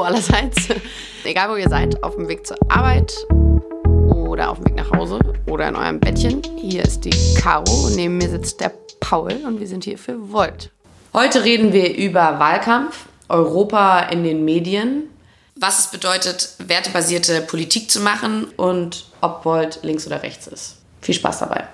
Hallo 0.00 0.14
allerseits. 0.14 0.68
Egal 1.24 1.50
wo 1.50 1.56
ihr 1.56 1.68
seid, 1.68 2.02
auf 2.02 2.14
dem 2.14 2.26
Weg 2.26 2.46
zur 2.46 2.56
Arbeit 2.70 3.12
oder 4.08 4.48
auf 4.48 4.56
dem 4.56 4.68
Weg 4.68 4.76
nach 4.76 4.90
Hause 4.92 5.18
oder 5.46 5.68
in 5.68 5.76
eurem 5.76 6.00
Bettchen. 6.00 6.40
Hier 6.56 6.84
ist 6.84 7.04
die 7.04 7.12
Caro, 7.34 7.90
neben 7.90 8.16
mir 8.16 8.30
sitzt 8.30 8.62
der 8.62 8.72
Paul 9.00 9.32
und 9.44 9.60
wir 9.60 9.66
sind 9.66 9.84
hier 9.84 9.98
für 9.98 10.32
Volt. 10.32 10.70
Heute 11.12 11.44
reden 11.44 11.74
wir 11.74 11.94
über 11.94 12.38
Wahlkampf, 12.38 13.08
Europa 13.28 14.00
in 14.04 14.24
den 14.24 14.42
Medien, 14.46 15.10
was 15.56 15.80
es 15.80 15.86
bedeutet, 15.88 16.54
wertebasierte 16.56 17.42
Politik 17.42 17.90
zu 17.90 18.00
machen 18.00 18.46
und 18.56 19.04
ob 19.20 19.44
Volt 19.44 19.80
links 19.82 20.06
oder 20.06 20.22
rechts 20.22 20.46
ist. 20.46 20.76
Viel 21.02 21.14
Spaß 21.14 21.40
dabei. 21.40 21.64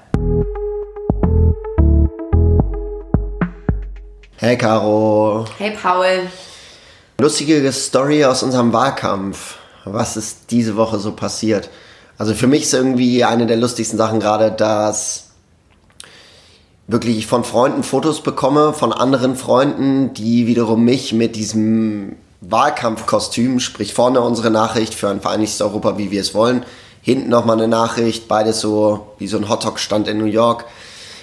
Hey 4.38 4.58
Caro. 4.58 5.44
Hey 5.58 5.76
Paul. 5.80 6.28
Lustige 7.18 7.72
Story 7.72 8.26
aus 8.26 8.42
unserem 8.42 8.74
Wahlkampf. 8.74 9.56
Was 9.86 10.18
ist 10.18 10.50
diese 10.50 10.76
Woche 10.76 10.98
so 10.98 11.12
passiert? 11.12 11.70
Also 12.18 12.34
für 12.34 12.46
mich 12.46 12.64
ist 12.64 12.74
irgendwie 12.74 13.24
eine 13.24 13.46
der 13.46 13.56
lustigsten 13.56 13.96
Sachen 13.96 14.20
gerade, 14.20 14.52
dass 14.52 15.30
wirklich 16.86 17.16
ich 17.16 17.26
von 17.26 17.42
Freunden 17.42 17.84
Fotos 17.84 18.20
bekomme, 18.20 18.74
von 18.74 18.92
anderen 18.92 19.34
Freunden, 19.34 20.12
die 20.12 20.46
wiederum 20.46 20.84
mich 20.84 21.14
mit 21.14 21.36
diesem 21.36 22.16
Wahlkampfkostüm, 22.42 23.60
sprich 23.60 23.94
vorne 23.94 24.20
unsere 24.20 24.50
Nachricht 24.50 24.92
für 24.92 25.08
ein 25.08 25.22
vereinigtes 25.22 25.62
Europa, 25.62 25.96
wie 25.96 26.10
wir 26.10 26.20
es 26.20 26.34
wollen, 26.34 26.66
hinten 27.00 27.30
nochmal 27.30 27.56
eine 27.56 27.68
Nachricht, 27.68 28.28
beides 28.28 28.60
so 28.60 29.06
wie 29.18 29.26
so 29.26 29.38
ein 29.38 29.48
Hotdog-Stand 29.48 30.06
in 30.06 30.18
New 30.18 30.26
York. 30.26 30.66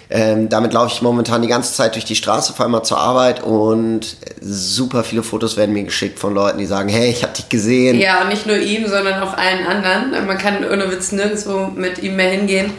Ähm, 0.10 0.50
damit 0.50 0.74
laufe 0.74 0.94
ich 0.94 1.02
momentan 1.02 1.42
die 1.42 1.48
ganze 1.48 1.74
Zeit 1.74 1.96
durch 1.96 2.06
die 2.06 2.16
Straße, 2.16 2.54
fahre 2.54 2.70
mal 2.70 2.84
zur 2.84 3.00
Arbeit 3.00 3.42
und 3.42 4.18
super 4.42 5.04
viele 5.04 5.24
Fotos 5.24 5.58
werden 5.58 5.74
mir 5.74 5.84
geschickt 5.84 6.20
von 6.20 6.34
Leuten, 6.34 6.60
die 6.60 6.66
sagen, 6.66 6.90
hey, 6.90 7.10
ich 7.10 7.24
habe 7.24 7.34
dich 7.34 7.50
gesehen. 7.50 8.00
Ja, 8.00 8.22
und 8.22 8.30
nicht 8.30 8.46
nur 8.46 8.58
ihm, 8.58 8.88
sondern 8.88 9.24
auch 9.24 9.36
allen 9.36 9.66
anderen. 9.66 10.28
Man 10.28 10.38
kann 10.38 10.64
ohne 10.70 10.92
Witz 10.92 11.12
nirgendwo 11.12 11.68
mit 11.76 12.00
ihm 12.04 12.16
mehr 12.16 12.30
hingehen, 12.30 12.72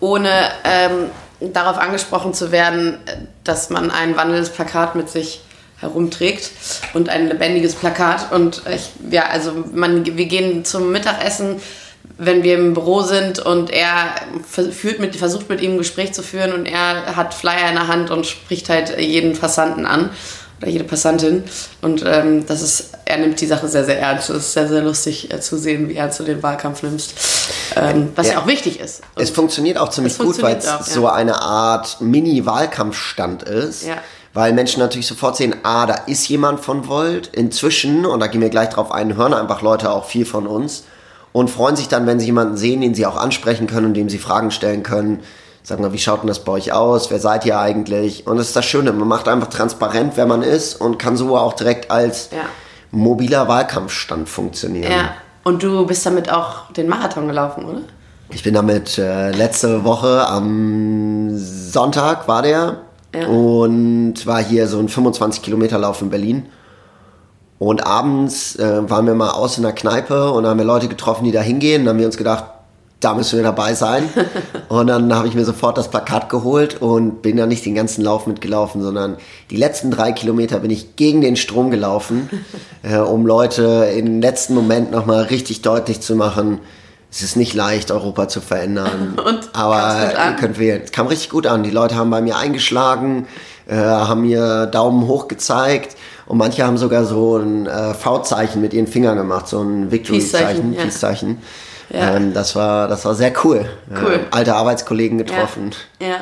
ohne 0.00 0.30
ähm, 0.64 1.10
darauf 1.52 1.78
angesprochen 1.78 2.34
zu 2.34 2.50
werden, 2.50 2.98
dass 3.44 3.70
man 3.70 3.90
ein 3.90 4.16
wandelndes 4.16 4.50
Plakat 4.50 4.94
mit 4.94 5.08
sich 5.10 5.42
herumträgt 5.78 6.50
und 6.94 7.08
ein 7.08 7.28
lebendiges 7.28 7.74
Plakat. 7.74 8.32
Und 8.32 8.62
ich, 8.74 8.90
ja, 9.10 9.26
also 9.26 9.52
man, 9.72 10.04
wir 10.04 10.26
gehen 10.26 10.64
zum 10.64 10.90
Mittagessen 10.92 11.60
wenn 12.16 12.42
wir 12.42 12.54
im 12.56 12.74
Büro 12.74 13.02
sind 13.02 13.40
und 13.40 13.70
er 13.70 14.14
führt 14.46 15.00
mit, 15.00 15.16
versucht 15.16 15.48
mit 15.48 15.60
ihm 15.60 15.72
ein 15.72 15.78
Gespräch 15.78 16.12
zu 16.12 16.22
führen 16.22 16.52
und 16.52 16.66
er 16.66 17.16
hat 17.16 17.34
Flyer 17.34 17.68
in 17.68 17.74
der 17.74 17.88
Hand 17.88 18.10
und 18.10 18.26
spricht 18.26 18.68
halt 18.68 18.98
jeden 18.98 19.36
Passanten 19.36 19.84
an 19.84 20.10
oder 20.60 20.70
jede 20.70 20.84
Passantin. 20.84 21.42
Und 21.82 22.04
ähm, 22.06 22.46
das 22.46 22.62
ist, 22.62 22.90
er 23.04 23.18
nimmt 23.18 23.40
die 23.40 23.46
Sache 23.46 23.66
sehr, 23.66 23.84
sehr 23.84 23.98
ernst. 23.98 24.30
Es 24.30 24.36
ist 24.36 24.52
sehr, 24.52 24.68
sehr 24.68 24.82
lustig 24.82 25.32
äh, 25.32 25.40
zu 25.40 25.58
sehen, 25.58 25.88
wie 25.88 25.96
ernst 25.96 26.20
du 26.20 26.24
den 26.24 26.42
Wahlkampf 26.42 26.84
nimmst. 26.84 27.14
Ähm, 27.74 28.12
was 28.14 28.28
ja. 28.28 28.34
ja. 28.34 28.38
auch 28.40 28.46
wichtig 28.46 28.78
ist. 28.78 29.02
Und 29.16 29.22
es 29.22 29.30
funktioniert 29.30 29.78
auch 29.78 29.88
ziemlich 29.88 30.16
gut, 30.16 30.40
weil 30.40 30.56
es 30.56 30.66
ja. 30.66 30.82
so 30.82 31.08
eine 31.08 31.42
Art 31.42 32.00
Mini-Wahlkampfstand 32.00 33.42
ist. 33.42 33.86
Ja 33.86 33.96
weil 34.36 34.52
Menschen 34.52 34.80
natürlich 34.80 35.06
sofort 35.06 35.36
sehen, 35.36 35.54
ah, 35.62 35.86
da 35.86 35.94
ist 35.94 36.26
jemand 36.28 36.58
von 36.58 36.88
Volt. 36.88 37.28
Inzwischen, 37.28 38.04
und 38.04 38.18
da 38.18 38.26
gehen 38.26 38.40
wir 38.40 38.48
gleich 38.48 38.70
drauf 38.70 38.90
ein, 38.90 39.16
hören 39.16 39.32
einfach 39.32 39.62
Leute 39.62 39.92
auch 39.92 40.06
viel 40.06 40.26
von 40.26 40.48
uns 40.48 40.82
und 41.34 41.50
freuen 41.50 41.74
sich 41.74 41.88
dann, 41.88 42.06
wenn 42.06 42.20
sie 42.20 42.26
jemanden 42.26 42.56
sehen, 42.56 42.80
den 42.80 42.94
sie 42.94 43.06
auch 43.06 43.16
ansprechen 43.16 43.66
können 43.66 43.86
und 43.86 43.94
dem 43.94 44.08
sie 44.08 44.18
Fragen 44.18 44.52
stellen 44.52 44.84
können. 44.84 45.18
Sagen 45.64 45.82
wir, 45.82 45.92
wie 45.92 45.98
schaut 45.98 46.22
denn 46.22 46.28
das 46.28 46.44
bei 46.44 46.52
euch 46.52 46.72
aus? 46.72 47.10
Wer 47.10 47.18
seid 47.18 47.44
ihr 47.44 47.58
eigentlich? 47.58 48.24
Und 48.28 48.36
das 48.36 48.46
ist 48.46 48.56
das 48.56 48.64
Schöne, 48.64 48.92
man 48.92 49.08
macht 49.08 49.26
einfach 49.26 49.48
transparent, 49.48 50.12
wer 50.14 50.26
man 50.26 50.42
ist 50.42 50.80
und 50.80 50.96
kann 50.96 51.16
so 51.16 51.36
auch 51.36 51.54
direkt 51.54 51.90
als 51.90 52.30
ja. 52.30 52.44
mobiler 52.92 53.48
Wahlkampfstand 53.48 54.28
funktionieren. 54.28 54.92
Ja, 54.92 55.14
und 55.42 55.64
du 55.64 55.84
bist 55.84 56.06
damit 56.06 56.30
auch 56.30 56.70
den 56.70 56.88
Marathon 56.88 57.26
gelaufen, 57.26 57.64
oder? 57.64 57.80
Ich 58.30 58.44
bin 58.44 58.54
damit 58.54 58.96
äh, 58.98 59.32
letzte 59.32 59.82
Woche 59.82 60.28
am 60.28 61.32
Sonntag 61.36 62.28
war 62.28 62.42
der 62.42 62.76
ja. 63.12 63.26
und 63.26 64.24
war 64.24 64.40
hier 64.40 64.68
so 64.68 64.78
ein 64.78 64.88
25 64.88 65.42
Kilometer 65.42 65.78
Lauf 65.78 66.00
in 66.00 66.10
Berlin. 66.10 66.46
Und 67.58 67.86
abends 67.86 68.56
äh, 68.56 68.90
waren 68.90 69.06
wir 69.06 69.14
mal 69.14 69.30
aus 69.30 69.56
in 69.56 69.62
der 69.62 69.72
Kneipe 69.72 70.30
und 70.30 70.46
haben 70.46 70.58
wir 70.58 70.66
Leute 70.66 70.88
getroffen, 70.88 71.24
die 71.24 71.32
da 71.32 71.40
hingehen. 71.40 71.82
Und 71.82 71.88
haben 71.88 71.98
wir 71.98 72.06
uns 72.06 72.16
gedacht, 72.16 72.44
da 73.00 73.14
müssen 73.14 73.36
wir 73.36 73.42
dabei 73.42 73.74
sein. 73.74 74.08
und 74.68 74.86
dann 74.86 75.14
habe 75.14 75.28
ich 75.28 75.34
mir 75.34 75.44
sofort 75.44 75.78
das 75.78 75.88
Plakat 75.88 76.28
geholt 76.30 76.80
und 76.80 77.22
bin 77.22 77.36
dann 77.36 77.48
nicht 77.48 77.64
den 77.64 77.74
ganzen 77.74 78.02
Lauf 78.02 78.26
mitgelaufen, 78.26 78.82
sondern 78.82 79.16
die 79.50 79.56
letzten 79.56 79.90
drei 79.90 80.12
Kilometer 80.12 80.58
bin 80.60 80.70
ich 80.70 80.96
gegen 80.96 81.20
den 81.20 81.36
Strom 81.36 81.70
gelaufen, 81.70 82.28
äh, 82.82 82.96
um 82.96 83.26
Leute 83.26 83.92
im 83.96 84.20
letzten 84.20 84.54
Moment 84.54 84.90
nochmal 84.90 85.24
richtig 85.24 85.62
deutlich 85.62 86.00
zu 86.00 86.16
machen, 86.16 86.60
es 87.10 87.22
ist 87.22 87.36
nicht 87.36 87.54
leicht, 87.54 87.92
Europa 87.92 88.26
zu 88.26 88.40
verändern. 88.40 89.16
Und 89.24 89.50
aber 89.52 90.12
ihr 90.12 90.32
könnt 90.32 90.58
wählen. 90.58 90.82
Es 90.82 90.90
kam 90.90 91.06
richtig 91.06 91.30
gut 91.30 91.46
an. 91.46 91.62
Die 91.62 91.70
Leute 91.70 91.94
haben 91.94 92.10
bei 92.10 92.20
mir 92.20 92.36
eingeschlagen, 92.36 93.28
äh, 93.68 93.76
haben 93.76 94.22
mir 94.22 94.66
Daumen 94.66 95.06
hoch 95.06 95.28
gezeigt 95.28 95.96
und 96.26 96.38
manche 96.38 96.64
haben 96.64 96.78
sogar 96.78 97.04
so 97.04 97.36
ein 97.36 97.66
äh, 97.66 97.94
V-Zeichen 97.94 98.60
mit 98.60 98.72
ihren 98.72 98.86
Fingern 98.86 99.16
gemacht, 99.16 99.48
so 99.48 99.62
ein 99.62 99.90
Victory-Zeichen, 99.90 100.74
Peace-Zeichen. 100.74 101.42
Ja. 101.90 102.16
Ähm, 102.16 102.32
das, 102.32 102.56
war, 102.56 102.88
das 102.88 103.04
war 103.04 103.14
sehr 103.14 103.32
cool. 103.44 103.68
cool. 103.90 104.14
Äh, 104.14 104.20
alte 104.30 104.54
Arbeitskollegen 104.54 105.18
getroffen. 105.18 105.72
Ja, 106.00 106.08
ja. 106.08 106.16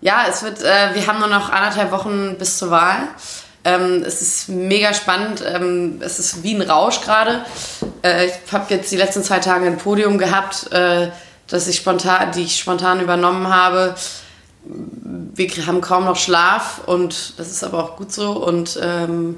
ja 0.00 0.16
es 0.28 0.42
wird, 0.42 0.62
äh, 0.62 0.94
wir 0.94 1.06
haben 1.06 1.18
nur 1.18 1.28
noch 1.28 1.50
anderthalb 1.50 1.90
Wochen 1.90 2.36
bis 2.38 2.58
zur 2.58 2.70
Wahl. 2.70 3.08
Ähm, 3.64 4.04
es 4.06 4.22
ist 4.22 4.48
mega 4.48 4.94
spannend. 4.94 5.42
Ähm, 5.44 6.00
es 6.00 6.20
ist 6.20 6.44
wie 6.44 6.54
ein 6.54 6.62
Rausch 6.62 7.00
gerade. 7.00 7.44
Äh, 8.02 8.26
ich 8.26 8.52
habe 8.52 8.66
jetzt 8.68 8.92
die 8.92 8.96
letzten 8.96 9.24
zwei 9.24 9.40
Tage 9.40 9.66
ein 9.66 9.78
Podium 9.78 10.18
gehabt, 10.18 10.72
äh, 10.72 11.08
das 11.48 11.66
ich 11.66 11.76
spontan, 11.76 12.30
die 12.30 12.42
ich 12.42 12.58
spontan 12.58 13.00
übernommen 13.00 13.52
habe 13.52 13.96
wir 15.34 15.66
haben 15.66 15.80
kaum 15.80 16.04
noch 16.04 16.16
Schlaf 16.16 16.80
und 16.86 17.38
das 17.38 17.50
ist 17.50 17.64
aber 17.64 17.82
auch 17.82 17.96
gut 17.96 18.12
so 18.12 18.32
und 18.32 18.78
ähm, 18.82 19.36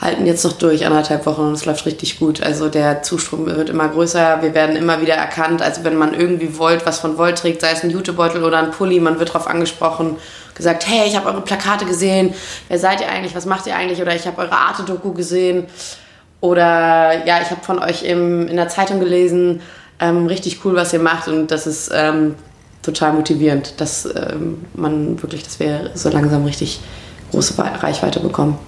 halten 0.00 0.26
jetzt 0.26 0.44
noch 0.44 0.54
durch 0.54 0.84
anderthalb 0.84 1.24
Wochen 1.26 1.42
und 1.42 1.52
es 1.52 1.64
läuft 1.64 1.86
richtig 1.86 2.18
gut. 2.18 2.42
Also 2.42 2.68
der 2.68 3.02
Zustrom 3.02 3.46
wird 3.46 3.70
immer 3.70 3.88
größer, 3.88 4.42
wir 4.42 4.52
werden 4.52 4.74
immer 4.74 5.00
wieder 5.00 5.14
erkannt. 5.14 5.62
Also 5.62 5.84
wenn 5.84 5.96
man 5.96 6.12
irgendwie 6.12 6.58
Volt, 6.58 6.84
was 6.84 6.98
von 6.98 7.16
Volt 7.18 7.38
trägt, 7.38 7.60
sei 7.60 7.70
es 7.70 7.84
ein 7.84 7.90
Jutebeutel 7.90 8.42
oder 8.42 8.58
ein 8.58 8.72
Pulli, 8.72 8.98
man 8.98 9.18
wird 9.20 9.30
darauf 9.30 9.46
angesprochen, 9.46 10.16
gesagt, 10.54 10.86
hey, 10.88 11.06
ich 11.06 11.16
habe 11.16 11.28
eure 11.28 11.40
Plakate 11.40 11.84
gesehen, 11.84 12.34
wer 12.68 12.78
seid 12.78 13.00
ihr 13.00 13.08
eigentlich, 13.08 13.34
was 13.34 13.46
macht 13.46 13.66
ihr 13.66 13.76
eigentlich? 13.76 14.02
Oder 14.02 14.14
ich 14.14 14.26
habe 14.26 14.42
eure 14.42 14.52
Arte-Doku 14.52 15.12
gesehen. 15.12 15.66
Oder 16.40 17.24
ja, 17.24 17.40
ich 17.40 17.50
habe 17.50 17.62
von 17.62 17.78
euch 17.78 18.02
im, 18.02 18.48
in 18.48 18.56
der 18.56 18.68
Zeitung 18.68 18.98
gelesen, 18.98 19.60
ähm, 20.00 20.26
richtig 20.26 20.64
cool, 20.64 20.74
was 20.74 20.92
ihr 20.92 20.98
macht 20.98 21.28
und 21.28 21.50
das 21.52 21.66
ist... 21.66 21.90
Ähm, 21.94 22.34
total 22.82 23.12
motivierend, 23.14 23.80
dass 23.80 24.06
ähm, 24.06 24.64
man 24.74 25.22
wirklich, 25.22 25.42
dass 25.44 25.60
wir 25.60 25.92
so 25.94 26.10
langsam 26.10 26.44
richtig 26.44 26.80
große 27.30 27.54
Reichweite 27.58 28.20
bekommen. 28.20 28.58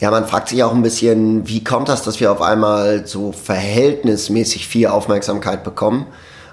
Ja, 0.00 0.10
man 0.10 0.26
fragt 0.26 0.48
sich 0.48 0.62
auch 0.64 0.72
ein 0.72 0.82
bisschen, 0.82 1.46
wie 1.46 1.62
kommt 1.62 1.88
das, 1.88 2.02
dass 2.02 2.20
wir 2.20 2.32
auf 2.32 2.40
einmal 2.40 3.06
so 3.06 3.32
verhältnismäßig 3.32 4.66
viel 4.66 4.86
Aufmerksamkeit 4.86 5.62
bekommen? 5.62 6.06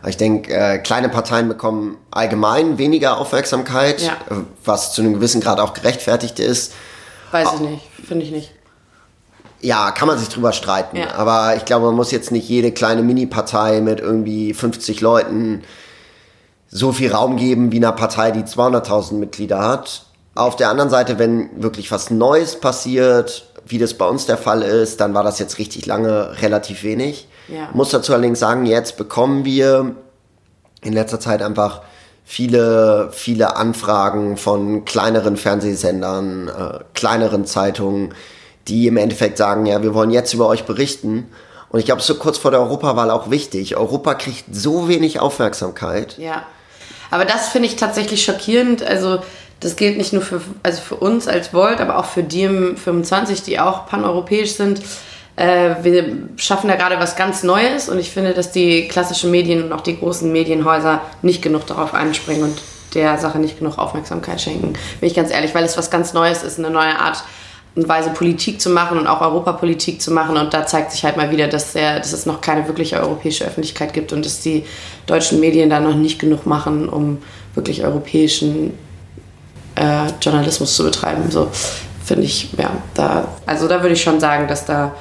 Ich 0.06 0.18
denke, 0.18 0.54
äh, 0.54 0.78
kleine 0.78 1.10
Parteien 1.10 1.48
bekommen 1.48 1.98
allgemein 2.12 2.78
weniger 2.78 3.18
Aufmerksamkeit, 3.18 4.02
ja. 4.02 4.14
Äh, 4.30 4.42
was 4.64 4.94
zu 4.94 5.02
einem 5.02 5.14
gewissen 5.14 5.42
Grad 5.42 5.60
auch 5.60 5.74
gerechtfertigt 5.74 6.40
ist. 6.40 6.74
Weiß 7.32 7.48
ich 7.56 7.60
nicht, 7.62 7.82
finde 8.08 8.26
ich 8.26 8.32
nicht. 8.32 8.52
Ja, 9.62 9.92
kann 9.92 10.08
man 10.08 10.20
sich 10.20 10.30
drüber 10.30 10.54
streiten. 10.54 10.98
Ja. 10.98 11.16
Aber 11.16 11.56
ich 11.56 11.66
glaube, 11.66 11.88
man 11.88 11.96
muss 11.96 12.12
jetzt 12.12 12.32
nicht 12.32 12.48
jede 12.48 12.72
kleine 12.72 13.02
Mini-Partei 13.02 13.82
mit 13.82 14.00
irgendwie 14.00 14.54
50 14.54 15.02
Leuten 15.02 15.64
so 16.78 16.92
viel 16.92 17.12
Raum 17.12 17.38
geben 17.38 17.72
wie 17.72 17.78
einer 17.78 17.92
Partei, 17.92 18.32
die 18.32 18.44
200.000 18.44 19.16
Mitglieder 19.16 19.60
hat. 19.60 20.04
Auf 20.36 20.56
der 20.56 20.70
anderen 20.70 20.90
Seite, 20.90 21.18
wenn 21.18 21.50
wirklich 21.62 21.92
was 21.92 22.12
Neues 22.12 22.60
passiert, 22.60 23.48
wie 23.66 23.80
das 23.80 23.96
bei 23.96 24.08
uns 24.08 24.28
der 24.28 24.38
Fall 24.38 24.62
ist, 24.62 25.02
dann 25.02 25.14
war 25.14 25.24
das 25.24 25.40
jetzt 25.40 25.58
richtig 25.58 25.86
lange 25.86 26.42
relativ 26.42 26.84
wenig. 26.84 27.28
Ja. 27.48 27.70
Muss 27.74 27.90
dazu 27.90 28.14
allerdings 28.14 28.40
sagen, 28.40 28.66
jetzt 28.66 28.98
bekommen 28.98 29.46
wir 29.46 29.96
in 30.82 30.94
letzter 30.94 31.20
Zeit 31.20 31.42
einfach 31.42 31.82
viele, 32.24 33.10
viele 33.12 33.56
Anfragen 33.56 34.38
von 34.38 34.86
kleineren 34.86 35.38
Fernsehsendern, 35.38 36.50
äh, 36.50 36.80
kleineren 36.94 37.46
Zeitungen, 37.46 38.14
die 38.68 38.88
im 38.88 38.98
Endeffekt 38.98 39.38
sagen, 39.38 39.66
ja, 39.66 39.82
wir 39.82 39.94
wollen 39.94 40.12
jetzt 40.12 40.34
über 40.34 40.48
euch 40.48 40.66
berichten. 40.66 41.28
Und 41.70 41.80
ich 41.80 41.86
glaube, 41.86 42.00
es 42.00 42.10
ist 42.10 42.16
so 42.16 42.22
kurz 42.22 42.38
vor 42.38 42.52
der 42.52 42.60
Europawahl 42.60 43.10
auch 43.10 43.32
wichtig. 43.32 43.76
Europa 43.76 44.14
kriegt 44.14 44.54
so 44.54 44.88
wenig 44.88 45.20
Aufmerksamkeit. 45.20 46.18
Ja. 46.18 46.44
Aber 47.12 47.26
das 47.26 47.50
finde 47.50 47.68
ich 47.68 47.76
tatsächlich 47.76 48.24
schockierend. 48.24 48.84
Also 48.84 49.20
das 49.60 49.76
gilt 49.76 49.98
nicht 49.98 50.14
nur 50.14 50.22
für, 50.22 50.42
also 50.64 50.82
für 50.82 50.96
uns 50.96 51.28
als 51.28 51.54
Volt, 51.54 51.82
aber 51.82 51.98
auch 51.98 52.06
für 52.06 52.22
DiEM25, 52.22 53.44
die 53.46 53.60
auch 53.60 53.88
paneuropäisch 53.88 54.54
sind. 54.54 54.82
Äh, 55.36 55.76
wir 55.84 56.18
schaffen 56.38 56.68
da 56.68 56.76
gerade 56.76 57.00
was 57.00 57.16
ganz 57.16 57.44
Neues 57.44 57.90
und 57.90 58.00
ich 58.00 58.12
finde, 58.12 58.34
dass 58.34 58.52
die 58.52 58.88
klassischen 58.88 59.32
Medien 59.32 59.64
und 59.64 59.72
auch 59.72 59.82
die 59.82 59.98
großen 59.98 60.32
Medienhäuser 60.32 61.02
nicht 61.22 61.42
genug 61.42 61.66
darauf 61.68 61.94
einspringen 61.94 62.44
und 62.44 62.62
der 62.94 63.18
Sache 63.18 63.38
nicht 63.38 63.60
genug 63.60 63.78
Aufmerksamkeit 63.78 64.42
schenken. 64.42 64.74
Bin 65.00 65.10
ich 65.10 65.14
ganz 65.14 65.32
ehrlich, 65.32 65.54
weil 65.54 65.64
es 65.64 65.78
was 65.78 65.92
ganz 65.92 66.14
Neues 66.14 66.44
ist, 66.44 66.58
eine 66.58 66.70
neue 66.70 66.98
Art 66.98 67.24
und 67.78 67.88
Weise 67.88 68.10
Politik 68.10 68.60
zu 68.60 68.72
machen 68.72 68.98
und 68.98 69.06
auch 69.06 69.22
Europapolitik 69.22 70.02
zu 70.02 70.12
machen. 70.12 70.36
Und 70.36 70.54
da 70.54 70.66
zeigt 70.66 70.92
sich 70.92 71.06
halt 71.06 71.16
mal 71.16 71.30
wieder, 71.30 71.48
dass, 71.48 71.74
der, 71.74 72.00
dass 72.00 72.12
es 72.12 72.26
noch 72.26 72.42
keine 72.42 72.68
wirkliche 72.68 73.00
europäische 73.00 73.46
Öffentlichkeit 73.46 73.94
gibt 73.94 74.12
und 74.12 74.26
dass 74.26 74.42
die 74.42 74.66
deutschen 75.06 75.40
Medien 75.40 75.70
da 75.70 75.80
noch 75.80 75.96
nicht 75.96 76.20
genug 76.20 76.48
machen, 76.48 76.90
um 76.90 77.20
wirklich 77.54 77.86
europäischen 77.86 78.74
äh, 79.76 80.08
Journalismus 80.22 80.76
zu 80.76 80.84
betreiben. 80.84 81.30
So 81.30 81.50
finde 82.04 82.24
ich, 82.24 82.52
ja, 82.58 82.72
da, 82.96 83.28
also 83.46 83.68
da 83.68 83.82
würde 83.84 83.94
ich 83.94 84.02
schon 84.02 84.20
sagen, 84.20 84.48
dass 84.48 84.66
da 84.66 84.96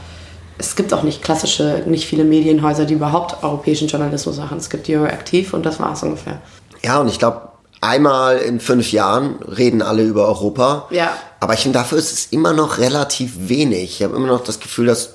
es 0.59 0.75
gibt 0.75 0.93
auch 0.95 1.03
nicht 1.03 1.23
klassische, 1.23 1.83
nicht 1.87 2.07
viele 2.07 2.25
Medienhäuser, 2.25 2.85
die 2.85 2.95
überhaupt 2.95 3.43
europäischen 3.43 3.89
Journalismus 3.89 4.39
machen. 4.39 4.59
Es 4.59 4.71
gibt 4.71 4.87
die 4.87 4.97
aktiv 4.97 5.53
und 5.53 5.67
das 5.67 5.81
war 5.81 5.93
es 5.93 6.03
ungefähr. 6.03 6.41
Ja, 6.83 7.01
und 7.01 7.09
ich 7.09 7.19
glaube, 7.19 7.49
einmal 7.81 8.39
in 8.39 8.61
fünf 8.61 8.93
Jahren 8.93 9.37
reden 9.43 9.83
alle 9.83 10.03
über 10.03 10.27
Europa. 10.27 10.87
Ja. 10.91 11.17
Aber 11.41 11.55
ich 11.55 11.61
finde, 11.61 11.79
dafür 11.79 11.99
ist 11.99 12.13
es 12.13 12.27
immer 12.27 12.53
noch 12.53 12.79
relativ 12.79 13.49
wenig. 13.49 14.01
Ich 14.01 14.03
habe 14.03 14.17
immer 14.17 14.27
noch 14.27 14.43
das 14.43 14.61
Gefühl, 14.61 14.87
dass 14.87 15.15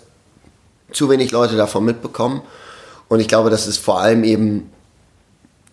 zu 0.92 1.10
wenig 1.10 1.32
Leute 1.32 1.56
davon 1.56 1.86
mitbekommen. 1.86 2.42
Und 3.08 3.20
ich 3.20 3.28
glaube, 3.28 3.50
das 3.50 3.68
ist 3.68 3.78
vor 3.78 4.00
allem 4.00 4.24
eben 4.24 4.72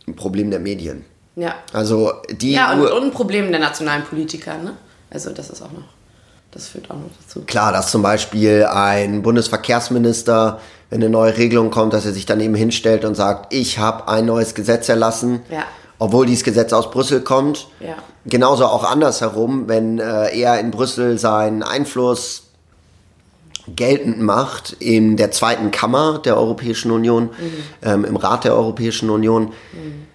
ein 0.07 0.17
Problem 0.17 0.51
der 0.51 0.61
Medien. 0.61 1.05
Ja. 1.37 1.55
Also 1.73 2.13
die. 2.31 2.53
Ja, 2.53 2.73
und, 2.73 2.81
und 2.81 3.05
ein 3.05 3.11
Problem 3.13 3.51
der 3.51 3.61
nationalen 3.61 4.05
Politiker, 4.05 4.59
ne? 4.59 4.75
Also 5.11 5.31
das 5.31 5.51
ist 5.51 5.63
auch 5.63 5.73
noch. 5.73 5.85
Das 6.51 6.69
führt 6.69 6.91
auch 6.91 6.97
noch 6.97 7.11
dazu. 7.23 7.43
Klar, 7.43 7.73
dass 7.73 7.91
zum 7.91 8.03
Beispiel 8.03 8.65
ein 8.65 9.23
Bundesverkehrsminister, 9.23 10.61
wenn 10.89 11.03
eine 11.03 11.11
neue 11.11 11.37
Regelung 11.37 11.71
kommt, 11.71 11.93
dass 11.93 12.07
er 12.07 12.13
sich 12.13 12.25
dann 12.25 12.41
eben 12.41 12.55
hinstellt 12.55 13.05
und 13.05 13.15
sagt, 13.15 13.53
ich 13.53 13.79
habe 13.79 14.09
ein 14.09 14.25
neues 14.25 14.55
Gesetz 14.55 14.89
erlassen. 14.89 15.43
Ja 15.51 15.67
obwohl 15.99 16.27
dieses 16.27 16.45
Gesetz 16.45 16.73
aus 16.73 16.91
Brüssel 16.91 17.21
kommt. 17.21 17.69
Ja. 17.81 17.97
Genauso 18.27 18.67
auch 18.67 18.85
andersherum, 18.85 19.69
wenn 19.69 19.99
äh, 19.99 20.39
er 20.39 20.61
in 20.61 20.71
Brüssel 20.71 21.19
seinen 21.19 21.63
Einfluss 21.63 22.45
geltend 23.75 24.21
macht 24.21 24.77
in 24.79 25.17
der 25.17 25.31
zweiten 25.31 25.71
Kammer 25.71 26.21
der 26.25 26.37
Europäischen 26.37 26.91
Union, 26.91 27.25
mhm. 27.25 27.31
ähm, 27.83 28.05
im 28.05 28.17
Rat 28.17 28.45
der 28.45 28.55
Europäischen 28.55 29.11
Union. 29.11 29.53
Mhm 29.73 30.09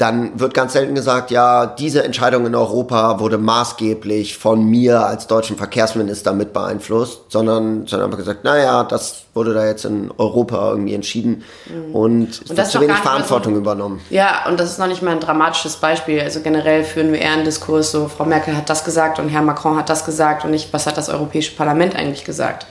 dann 0.00 0.40
wird 0.40 0.54
ganz 0.54 0.72
selten 0.72 0.94
gesagt, 0.94 1.30
ja, 1.30 1.66
diese 1.66 2.02
Entscheidung 2.02 2.46
in 2.46 2.54
Europa 2.54 3.20
wurde 3.20 3.36
maßgeblich 3.36 4.38
von 4.38 4.64
mir 4.64 5.04
als 5.04 5.26
deutschen 5.26 5.58
Verkehrsminister 5.58 6.32
mit 6.32 6.54
beeinflusst, 6.54 7.24
sondern, 7.28 7.86
sondern 7.86 8.06
einfach 8.06 8.18
gesagt, 8.18 8.42
naja, 8.42 8.82
das 8.84 9.24
wurde 9.34 9.52
da 9.52 9.66
jetzt 9.66 9.84
in 9.84 10.10
Europa 10.16 10.70
irgendwie 10.70 10.94
entschieden 10.94 11.44
mhm. 11.66 11.94
und, 11.94 12.48
und 12.48 12.58
es 12.58 12.70
zu 12.70 12.80
wenig 12.80 12.96
Verantwortung 12.96 13.54
so, 13.54 13.60
übernommen. 13.60 14.00
Ja, 14.08 14.46
und 14.48 14.58
das 14.58 14.70
ist 14.70 14.78
noch 14.78 14.86
nicht 14.86 15.02
mal 15.02 15.10
ein 15.10 15.20
dramatisches 15.20 15.76
Beispiel. 15.76 16.20
Also 16.20 16.40
generell 16.40 16.82
führen 16.82 17.12
wir 17.12 17.20
eher 17.20 17.32
einen 17.32 17.44
Diskurs, 17.44 17.92
so 17.92 18.08
Frau 18.08 18.24
Merkel 18.24 18.56
hat 18.56 18.70
das 18.70 18.84
gesagt 18.84 19.18
und 19.18 19.28
Herr 19.28 19.42
Macron 19.42 19.76
hat 19.76 19.90
das 19.90 20.06
gesagt 20.06 20.46
und 20.46 20.50
nicht, 20.50 20.72
was 20.72 20.86
hat 20.86 20.96
das 20.96 21.10
Europäische 21.10 21.54
Parlament 21.54 21.94
eigentlich 21.94 22.24
gesagt. 22.24 22.66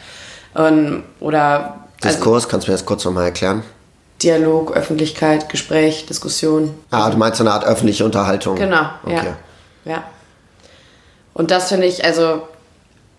Und, 0.55 1.03
oder 1.19 1.75
Diskurs, 2.03 2.45
also, 2.45 2.47
kannst 2.47 2.67
du 2.67 2.71
mir 2.71 2.77
das 2.77 2.85
kurz 2.85 3.05
nochmal 3.05 3.25
erklären? 3.25 3.61
Dialog, 4.21 4.75
Öffentlichkeit, 4.75 5.49
Gespräch, 5.49 6.05
Diskussion. 6.05 6.73
Ah, 6.91 7.09
du 7.09 7.17
meinst 7.17 7.37
so 7.37 7.43
eine 7.43 7.53
Art 7.53 7.65
öffentliche 7.65 8.03
Unterhaltung. 8.03 8.55
Genau, 8.55 8.89
okay. 9.03 9.33
ja. 9.85 9.91
ja. 9.91 10.03
Und 11.33 11.51
das 11.51 11.69
finde 11.69 11.87
ich 11.87 12.03
also 12.03 12.41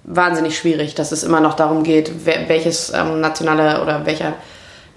wahnsinnig 0.04 0.58
schwierig, 0.58 0.94
dass 0.94 1.12
es 1.12 1.22
immer 1.22 1.40
noch 1.40 1.54
darum 1.54 1.84
geht, 1.84 2.26
welches 2.26 2.92
ähm, 2.94 3.20
nationale 3.20 3.80
oder 3.82 4.04
welcher 4.04 4.34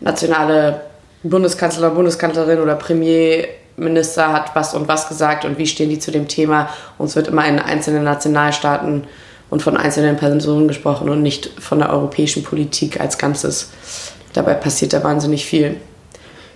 nationale 0.02 0.82
Bundeskanzler, 1.24 1.92
Bundeskanzlerin 1.92 2.60
oder 2.60 2.76
Premierminister 2.76 4.34
hat 4.34 4.56
was 4.56 4.74
und 4.74 4.90
was 4.90 5.08
gesagt 5.08 5.46
und 5.46 5.58
wie 5.58 5.68
stehen 5.68 5.90
die 5.90 6.00
zu 6.00 6.12
dem 6.12 6.28
Thema. 6.28 6.68
Und 6.98 7.08
es 7.08 7.16
wird 7.16 7.30
immer 7.30 7.48
in 7.48 7.60
einzelnen 7.60 8.04
Nationalstaaten 8.04 9.06
und 9.50 9.62
von 9.62 9.78
einzelnen 9.78 10.18
Personen 10.18 10.68
gesprochen 10.68 11.10
und 11.10 11.22
nicht 11.22 11.50
von 11.62 11.80
der 11.80 11.92
europäischen 11.92 12.44
Politik 12.44 13.00
als 13.00 13.18
Ganzes 13.18 13.70
dabei 14.34 14.56
passiert 14.56 14.94
da 14.94 15.04
wahnsinnig 15.04 15.46
viel. 15.46 15.78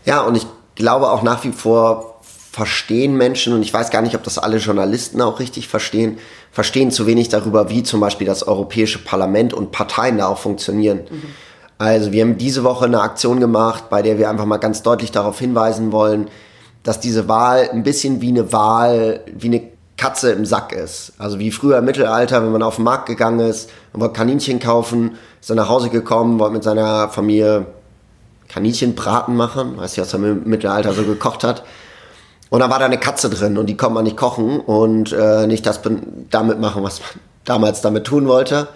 Ja, 0.08 0.22
und 0.22 0.36
ich 0.36 0.48
glaube 0.76 1.12
auch 1.12 1.22
nach 1.22 1.44
wie 1.44 1.52
vor 1.52 2.22
verstehen 2.24 3.18
Menschen, 3.18 3.54
und 3.54 3.62
ich 3.62 3.74
weiß 3.74 3.92
gar 3.92 4.02
nicht, 4.02 4.16
ob 4.16 4.24
das 4.24 4.38
alle 4.40 4.58
Journalisten 4.58 5.22
auch 5.22 5.40
richtig 5.40 5.68
verstehen, 5.68 6.18
verstehen 6.52 6.92
zu 6.92 7.06
wenig 7.06 7.30
darüber, 7.30 7.70
wie 7.70 7.84
zum 7.84 8.00
Beispiel 8.00 8.26
das 8.26 8.48
Europäische 8.48 9.00
Parlament 9.00 9.54
und 9.54 9.72
Parteien 9.72 10.18
da 10.18 10.28
auch 10.28 10.40
funktionieren. 10.40 11.02
Mhm. 11.10 11.24
Also 11.78 12.14
wir 12.14 12.24
haben 12.24 12.38
diese 12.38 12.64
Woche 12.64 12.86
eine 12.86 13.02
Aktion 13.02 13.40
gemacht, 13.42 13.90
bei 13.90 14.02
der 14.02 14.18
wir 14.18 14.30
einfach 14.30 14.46
mal 14.46 14.58
ganz 14.58 14.82
deutlich 14.82 15.12
darauf 15.12 15.38
hinweisen 15.38 15.92
wollen, 15.92 16.30
dass 16.84 17.02
diese 17.02 17.28
Wahl 17.28 17.70
ein 17.70 17.84
bisschen 17.84 18.22
wie 18.22 18.30
eine 18.30 18.52
Wahl, 18.54 19.20
wie 19.32 19.48
eine 19.48 19.62
Katze 19.98 20.32
im 20.32 20.46
Sack 20.46 20.72
ist. 20.72 21.14
Also 21.18 21.38
wie 21.38 21.52
früher 21.52 21.80
im 21.80 21.86
Mittelalter, 21.86 22.42
wenn 22.42 22.52
man 22.54 22.64
auf 22.64 22.78
den 22.78 22.86
Markt 22.86 23.08
gegangen 23.08 23.42
ist, 23.42 23.70
man 23.92 24.02
wollte 24.02 24.14
Kaninchen 24.14 24.60
kaufen, 24.60 25.18
ist 25.42 25.50
dann 25.50 25.58
nach 25.58 25.70
Hause 25.70 25.90
gekommen, 25.90 26.40
wollte 26.40 26.54
mit 26.54 26.64
seiner 26.64 27.10
Familie 27.10 27.66
Kaninchenbraten 28.48 29.36
machen, 29.36 29.78
weiß 29.78 29.98
nicht, 29.98 30.06
was 30.06 30.14
er 30.14 30.20
im 30.24 30.44
Mittelalter 30.46 30.94
so 30.94 31.04
gekocht 31.04 31.44
hat. 31.44 31.64
Und 32.50 32.62
da 32.62 32.70
war 32.70 32.80
da 32.80 32.86
eine 32.86 33.00
Katze 33.00 33.30
drin 33.30 33.58
und 33.58 33.66
die 33.66 33.76
konnte 33.76 33.96
man 33.96 34.06
nicht 34.06 34.18
kochen 34.18 34.60
und 34.60 35.12
äh, 35.12 35.48
nicht 35.48 35.66
das 35.66 35.82
damit 36.30 36.60
machen, 36.60 36.84
was 36.84 37.02
man 37.02 37.10
damals 37.44 37.82
damit 37.82 38.06
tun 38.06 38.28
wollte. 38.28 38.70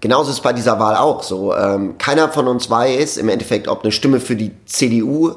Genauso 0.00 0.30
ist 0.30 0.36
es 0.36 0.42
bei 0.42 0.52
dieser 0.52 0.78
Wahl 0.78 0.96
auch 0.96 1.22
so. 1.22 1.54
Ähm, 1.56 1.96
keiner 1.96 2.28
von 2.28 2.46
uns 2.46 2.68
weiß 2.68 3.16
im 3.16 3.30
Endeffekt, 3.30 3.68
ob 3.68 3.82
eine 3.82 3.92
Stimme 3.92 4.20
für 4.20 4.36
die 4.36 4.52
CDU, 4.66 5.32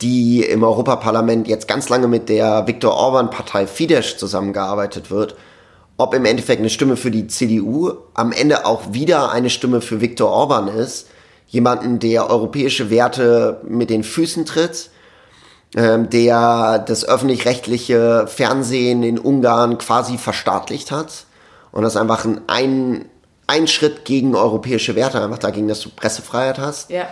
die 0.00 0.44
im 0.44 0.62
Europaparlament 0.62 1.48
jetzt 1.48 1.66
ganz 1.66 1.88
lange 1.88 2.06
mit 2.06 2.28
der 2.28 2.68
Viktor 2.68 2.94
Orban-Partei 2.94 3.66
Fidesz 3.66 4.16
zusammengearbeitet 4.16 5.10
wird, 5.10 5.34
ob 5.96 6.14
im 6.14 6.24
Endeffekt 6.24 6.60
eine 6.60 6.70
Stimme 6.70 6.96
für 6.96 7.10
die 7.10 7.26
CDU 7.26 7.92
am 8.14 8.30
Ende 8.30 8.64
auch 8.64 8.92
wieder 8.92 9.32
eine 9.32 9.50
Stimme 9.50 9.80
für 9.80 10.00
Viktor 10.00 10.30
Orban 10.30 10.68
ist, 10.68 11.08
jemanden, 11.50 11.98
der 11.98 12.30
europäische 12.30 12.90
Werte 12.90 13.60
mit 13.68 13.90
den 13.90 14.04
Füßen 14.04 14.46
tritt, 14.46 14.90
ähm, 15.76 16.08
der 16.08 16.78
das 16.78 17.04
öffentlich-rechtliche 17.04 18.26
Fernsehen 18.28 19.02
in 19.02 19.18
Ungarn 19.18 19.78
quasi 19.78 20.16
verstaatlicht 20.16 20.90
hat 20.90 21.26
und 21.72 21.82
das 21.82 21.96
einfach 21.96 22.24
ein, 22.46 23.04
ein, 23.46 23.66
Schritt 23.66 24.04
gegen 24.04 24.34
europäische 24.34 24.94
Werte, 24.94 25.22
einfach 25.22 25.38
dagegen, 25.38 25.68
dass 25.68 25.80
du 25.80 25.90
Pressefreiheit 25.90 26.58
hast. 26.58 26.90
Ja. 26.90 27.06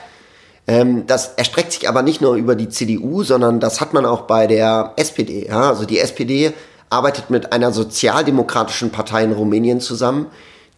Ähm, 0.68 1.06
das 1.06 1.34
erstreckt 1.34 1.72
sich 1.72 1.88
aber 1.88 2.02
nicht 2.02 2.20
nur 2.20 2.34
über 2.34 2.54
die 2.54 2.68
CDU, 2.68 3.24
sondern 3.24 3.58
das 3.58 3.80
hat 3.80 3.92
man 3.92 4.06
auch 4.06 4.22
bei 4.22 4.46
der 4.46 4.92
SPD. 4.96 5.48
Ja? 5.48 5.68
Also 5.68 5.84
die 5.84 5.98
SPD 5.98 6.52
arbeitet 6.90 7.30
mit 7.30 7.52
einer 7.52 7.72
sozialdemokratischen 7.72 8.90
Partei 8.90 9.24
in 9.24 9.32
Rumänien 9.32 9.80
zusammen, 9.80 10.26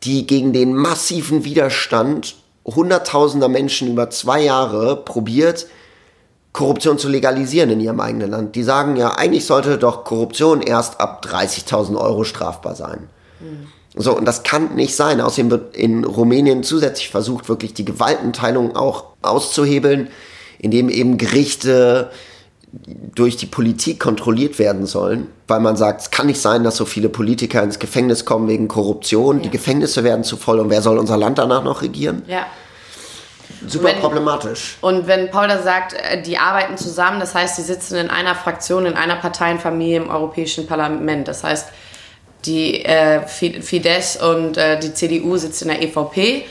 die 0.02 0.26
gegen 0.26 0.52
den 0.52 0.74
massiven 0.74 1.44
Widerstand 1.44 2.36
hunderttausender 2.74 3.48
Menschen 3.48 3.88
über 3.88 4.10
zwei 4.10 4.42
Jahre 4.42 4.96
probiert, 4.96 5.66
Korruption 6.52 6.98
zu 6.98 7.08
legalisieren 7.08 7.70
in 7.70 7.80
ihrem 7.80 8.00
eigenen 8.00 8.30
Land. 8.30 8.56
Die 8.56 8.62
sagen 8.62 8.96
ja, 8.96 9.12
eigentlich 9.12 9.46
sollte 9.46 9.78
doch 9.78 10.04
Korruption 10.04 10.62
erst 10.62 11.00
ab 11.00 11.24
30.000 11.24 11.96
Euro 11.96 12.24
strafbar 12.24 12.74
sein. 12.74 13.08
Mhm. 13.40 13.68
So, 13.96 14.16
und 14.16 14.24
das 14.24 14.42
kann 14.42 14.74
nicht 14.76 14.94
sein. 14.94 15.20
Außerdem 15.20 15.50
wird 15.50 15.76
in 15.76 16.04
Rumänien 16.04 16.62
zusätzlich 16.62 17.08
versucht, 17.08 17.48
wirklich 17.48 17.74
die 17.74 17.84
Gewaltenteilung 17.84 18.76
auch 18.76 19.04
auszuhebeln, 19.22 20.08
indem 20.58 20.88
eben 20.88 21.18
Gerichte 21.18 22.10
durch 23.14 23.36
die 23.36 23.46
Politik 23.46 23.98
kontrolliert 23.98 24.58
werden 24.60 24.86
sollen, 24.86 25.26
weil 25.48 25.58
man 25.60 25.76
sagt, 25.76 26.02
es 26.02 26.10
kann 26.10 26.26
nicht 26.26 26.40
sein, 26.40 26.62
dass 26.62 26.76
so 26.76 26.84
viele 26.84 27.08
Politiker 27.08 27.62
ins 27.62 27.80
Gefängnis 27.80 28.24
kommen 28.24 28.46
wegen 28.48 28.68
Korruption. 28.68 29.38
Ja. 29.38 29.42
Die 29.42 29.50
Gefängnisse 29.50 30.04
werden 30.04 30.22
zu 30.22 30.36
voll 30.36 30.60
und 30.60 30.70
wer 30.70 30.82
soll 30.82 30.98
unser 30.98 31.16
Land 31.16 31.38
danach 31.38 31.64
noch 31.64 31.82
regieren? 31.82 32.22
Ja. 32.28 32.46
Super 33.66 33.88
wenn, 33.88 34.00
problematisch. 34.00 34.78
Und 34.80 35.06
wenn 35.06 35.30
Paul 35.30 35.48
da 35.48 35.62
sagt, 35.62 35.92
äh, 35.92 36.22
die 36.22 36.38
arbeiten 36.38 36.76
zusammen, 36.76 37.20
das 37.20 37.34
heißt, 37.34 37.56
sie 37.56 37.62
sitzen 37.62 37.96
in 37.96 38.10
einer 38.10 38.34
Fraktion, 38.34 38.86
in 38.86 38.94
einer 38.94 39.16
Parteienfamilie 39.16 39.96
im 39.96 40.10
Europäischen 40.10 40.66
Parlament. 40.66 41.28
Das 41.28 41.44
heißt, 41.44 41.68
die 42.46 42.84
äh, 42.84 43.26
Fidesz 43.26 44.16
und 44.16 44.56
äh, 44.56 44.78
die 44.80 44.94
CDU 44.94 45.36
sitzen 45.36 45.68
in 45.68 45.80
der 45.80 45.82
EVP 45.82 46.46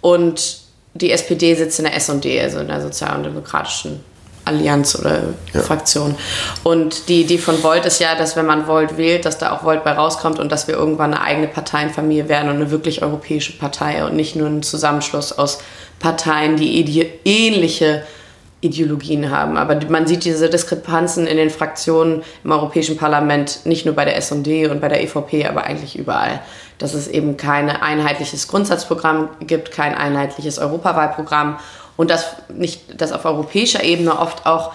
und 0.00 0.58
die 0.94 1.12
SPD 1.12 1.54
sitzt 1.54 1.78
in 1.78 1.86
der 1.86 1.94
SD, 1.94 2.40
also 2.40 2.58
in 2.58 2.68
der 2.68 2.82
sozialdemokratischen 2.82 4.04
Allianz 4.48 4.98
oder 4.98 5.20
ja. 5.52 5.60
Fraktion. 5.60 6.16
Und 6.64 7.08
die 7.08 7.22
Idee 7.22 7.38
von 7.38 7.62
Volt 7.62 7.86
ist 7.86 8.00
ja, 8.00 8.14
dass 8.16 8.36
wenn 8.36 8.46
man 8.46 8.66
Volt 8.66 8.96
wählt, 8.96 9.24
dass 9.24 9.38
da 9.38 9.52
auch 9.52 9.62
Volt 9.62 9.84
bei 9.84 9.92
rauskommt 9.92 10.38
und 10.38 10.50
dass 10.50 10.66
wir 10.66 10.74
irgendwann 10.74 11.14
eine 11.14 11.22
eigene 11.22 11.48
Parteienfamilie 11.48 12.28
werden 12.28 12.48
und 12.50 12.56
eine 12.56 12.70
wirklich 12.70 13.02
europäische 13.02 13.52
Partei 13.52 14.04
und 14.04 14.16
nicht 14.16 14.34
nur 14.34 14.48
ein 14.48 14.62
Zusammenschluss 14.62 15.32
aus 15.32 15.60
Parteien, 15.98 16.56
die 16.56 16.80
ide 16.80 17.06
ähnliche 17.24 18.04
Ideologien 18.60 19.30
haben. 19.30 19.56
Aber 19.56 19.78
man 19.88 20.06
sieht 20.06 20.24
diese 20.24 20.50
Diskrepanzen 20.50 21.26
in 21.26 21.36
den 21.36 21.50
Fraktionen 21.50 22.22
im 22.42 22.50
Europäischen 22.50 22.96
Parlament, 22.96 23.60
nicht 23.64 23.86
nur 23.86 23.94
bei 23.94 24.04
der 24.04 24.16
SD 24.16 24.66
und 24.66 24.80
bei 24.80 24.88
der 24.88 25.02
EVP, 25.02 25.46
aber 25.46 25.64
eigentlich 25.64 25.96
überall. 25.96 26.40
Dass 26.78 26.94
es 26.94 27.06
eben 27.06 27.36
kein 27.36 27.70
einheitliches 27.70 28.48
Grundsatzprogramm 28.48 29.28
gibt, 29.40 29.70
kein 29.70 29.94
einheitliches 29.94 30.58
Europawahlprogramm 30.58 31.58
und 31.98 32.10
dass 32.10 32.36
nicht, 32.48 33.00
dass 33.00 33.12
auf 33.12 33.26
europäischer 33.26 33.82
Ebene 33.82 34.18
oft 34.18 34.46
auch 34.46 34.72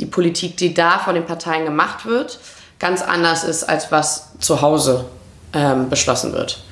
die 0.00 0.06
Politik, 0.06 0.56
die 0.56 0.74
da 0.74 0.98
von 0.98 1.14
den 1.14 1.24
Parteien 1.24 1.64
gemacht 1.64 2.04
wird, 2.04 2.40
ganz 2.80 3.00
anders 3.00 3.44
ist, 3.44 3.62
als 3.62 3.92
was 3.92 4.32
zu 4.40 4.60
Hause 4.60 5.04
ähm, 5.52 5.88
beschlossen 5.88 6.32
wird. 6.32 6.62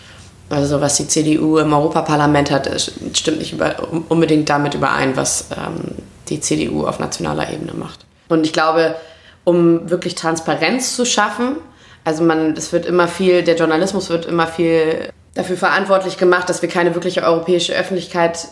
Also 0.51 0.81
was 0.81 0.97
die 0.97 1.07
CDU 1.07 1.59
im 1.59 1.73
Europaparlament 1.73 2.51
hat, 2.51 2.69
stimmt 3.15 3.39
nicht 3.39 3.53
über, 3.53 3.77
unbedingt 4.09 4.51
damit 4.51 4.75
überein, 4.75 5.17
was 5.17 5.47
ähm, 5.53 5.95
die 6.29 6.41
CDU 6.41 6.85
auf 6.85 6.99
nationaler 6.99 7.51
Ebene 7.51 7.73
macht. 7.73 8.05
Und 8.29 8.45
ich 8.45 8.53
glaube, 8.53 8.97
um 9.45 9.89
wirklich 9.89 10.17
Transparenz 10.17 10.97
zu 10.97 11.07
schaffen, 11.07 11.57
also 12.05 12.25
man, 12.25 12.57
es 12.57 12.73
wird 12.73 12.87
immer 12.87 13.07
viel, 13.07 13.45
der 13.45 13.55
Journalismus 13.55 14.11
wird 14.11 14.27
immer 14.27 14.49
viel 14.49 15.11
dafür 15.35 15.57
verantwortlich 15.57 16.19
gemacht, 16.19 16.49
dass 16.49 16.61
wir 16.61 16.69
keine 16.69 16.93
wirkliche 16.97 17.23
europäische 17.23 17.73
Öffentlichkeit 17.73 18.49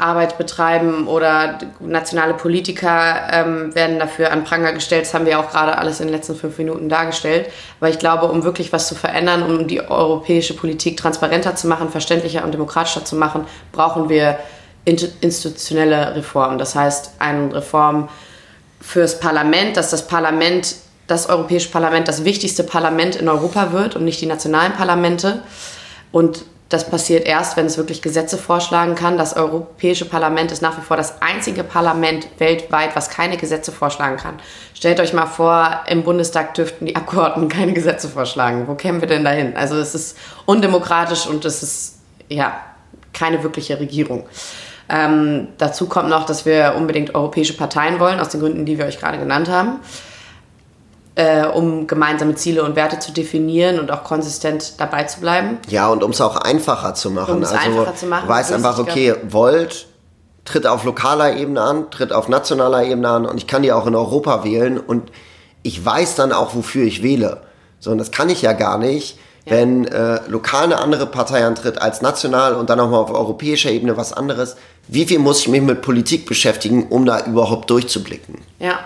Arbeit 0.00 0.38
betreiben 0.38 1.06
oder 1.06 1.58
nationale 1.80 2.34
Politiker 2.34 3.28
ähm, 3.30 3.74
werden 3.74 3.98
dafür 3.98 4.32
an 4.32 4.44
Pranger 4.44 4.72
gestellt. 4.72 5.06
Das 5.06 5.14
haben 5.14 5.26
wir 5.26 5.38
auch 5.40 5.50
gerade 5.50 5.78
alles 5.78 6.00
in 6.00 6.06
den 6.06 6.14
letzten 6.14 6.34
fünf 6.34 6.58
Minuten 6.58 6.88
dargestellt. 6.88 7.50
Aber 7.80 7.90
ich 7.90 7.98
glaube, 7.98 8.26
um 8.26 8.44
wirklich 8.44 8.72
was 8.72 8.88
zu 8.88 8.94
verändern, 8.94 9.42
um 9.42 9.66
die 9.66 9.80
europäische 9.80 10.54
Politik 10.54 10.96
transparenter 10.96 11.56
zu 11.56 11.66
machen, 11.66 11.90
verständlicher 11.90 12.44
und 12.44 12.52
demokratischer 12.52 13.04
zu 13.04 13.16
machen, 13.16 13.46
brauchen 13.72 14.08
wir 14.08 14.38
institutionelle 14.84 16.14
Reformen. 16.16 16.58
Das 16.58 16.74
heißt, 16.74 17.12
eine 17.18 17.54
Reform 17.54 18.08
fürs 18.80 19.20
Parlament, 19.20 19.76
dass 19.76 19.90
das 19.90 20.06
Parlament, 20.06 20.76
das 21.06 21.28
Europäische 21.28 21.70
Parlament 21.70 22.08
das 22.08 22.24
wichtigste 22.24 22.64
Parlament 22.64 23.16
in 23.16 23.28
Europa 23.28 23.72
wird 23.72 23.96
und 23.96 24.04
nicht 24.04 24.20
die 24.20 24.26
nationalen 24.26 24.72
Parlamente. 24.72 25.42
Und 26.12 26.44
das 26.68 26.90
passiert 26.90 27.26
erst, 27.26 27.56
wenn 27.56 27.64
es 27.64 27.78
wirklich 27.78 28.02
Gesetze 28.02 28.36
vorschlagen 28.36 28.94
kann. 28.94 29.16
Das 29.16 29.34
Europäische 29.34 30.04
Parlament 30.04 30.52
ist 30.52 30.60
nach 30.60 30.76
wie 30.76 30.82
vor 30.82 30.98
das 30.98 31.22
einzige 31.22 31.64
Parlament 31.64 32.28
weltweit, 32.38 32.94
was 32.94 33.08
keine 33.08 33.38
Gesetze 33.38 33.72
vorschlagen 33.72 34.18
kann. 34.18 34.34
Stellt 34.74 35.00
euch 35.00 35.14
mal 35.14 35.26
vor, 35.26 35.80
im 35.88 36.02
Bundestag 36.02 36.54
dürften 36.54 36.84
die 36.84 36.94
Abgeordneten 36.94 37.48
keine 37.48 37.72
Gesetze 37.72 38.08
vorschlagen. 38.08 38.68
Wo 38.68 38.74
kämen 38.74 39.00
wir 39.00 39.08
denn 39.08 39.24
dahin? 39.24 39.56
Also 39.56 39.76
es 39.76 39.94
ist 39.94 40.18
undemokratisch 40.44 41.26
und 41.26 41.44
es 41.46 41.62
ist 41.62 41.94
ja 42.28 42.60
keine 43.14 43.42
wirkliche 43.42 43.80
Regierung. 43.80 44.26
Ähm, 44.90 45.48
dazu 45.56 45.86
kommt 45.86 46.10
noch, 46.10 46.26
dass 46.26 46.44
wir 46.44 46.74
unbedingt 46.76 47.14
europäische 47.14 47.54
Parteien 47.54 47.98
wollen, 47.98 48.20
aus 48.20 48.28
den 48.28 48.40
Gründen, 48.40 48.66
die 48.66 48.78
wir 48.78 48.84
euch 48.84 48.98
gerade 48.98 49.18
genannt 49.18 49.48
haben 49.48 49.80
äh, 51.18 51.46
um 51.46 51.88
gemeinsame 51.88 52.36
Ziele 52.36 52.62
und 52.62 52.76
Werte 52.76 53.00
zu 53.00 53.10
definieren 53.10 53.80
und 53.80 53.90
auch 53.90 54.04
konsistent 54.04 54.78
dabei 54.78 55.02
zu 55.02 55.18
bleiben. 55.18 55.58
Ja, 55.68 55.88
und 55.88 56.04
um 56.04 56.12
es 56.12 56.20
auch 56.20 56.36
einfacher 56.36 56.94
zu 56.94 57.10
machen. 57.10 57.34
Um 57.34 57.42
es 57.42 57.50
also, 57.50 57.80
einfacher 57.80 57.96
zu 57.96 58.06
machen. 58.06 58.22
Du 58.28 58.32
weißt 58.32 58.52
einfach, 58.52 58.78
okay, 58.78 59.16
Volt 59.28 59.88
tritt 60.44 60.64
auf 60.64 60.84
lokaler 60.84 61.36
Ebene 61.36 61.60
an, 61.60 61.90
tritt 61.90 62.12
auf 62.12 62.28
nationaler 62.28 62.84
Ebene 62.84 63.08
an 63.08 63.26
und 63.26 63.36
ich 63.36 63.48
kann 63.48 63.62
die 63.62 63.72
auch 63.72 63.88
in 63.88 63.96
Europa 63.96 64.44
wählen 64.44 64.78
und 64.78 65.10
ich 65.64 65.84
weiß 65.84 66.14
dann 66.14 66.32
auch, 66.32 66.54
wofür 66.54 66.84
ich 66.84 67.02
wähle. 67.02 67.40
So, 67.80 67.90
und 67.90 67.98
das 67.98 68.12
kann 68.12 68.30
ich 68.30 68.40
ja 68.42 68.52
gar 68.52 68.78
nicht, 68.78 69.18
ja. 69.44 69.56
wenn 69.56 69.86
äh, 69.88 70.20
lokal 70.28 70.66
eine 70.66 70.78
andere 70.78 71.06
Partei 71.06 71.44
antritt 71.44 71.82
als 71.82 72.00
national 72.00 72.54
und 72.54 72.70
dann 72.70 72.78
auch 72.78 72.90
mal 72.90 72.98
auf 72.98 73.10
europäischer 73.10 73.72
Ebene 73.72 73.96
was 73.96 74.12
anderes. 74.12 74.54
Wie 74.86 75.04
viel 75.04 75.18
muss 75.18 75.40
ich 75.40 75.48
mich 75.48 75.62
mit 75.62 75.82
Politik 75.82 76.26
beschäftigen, 76.26 76.86
um 76.86 77.04
da 77.04 77.26
überhaupt 77.26 77.68
durchzublicken? 77.70 78.36
Ja, 78.60 78.78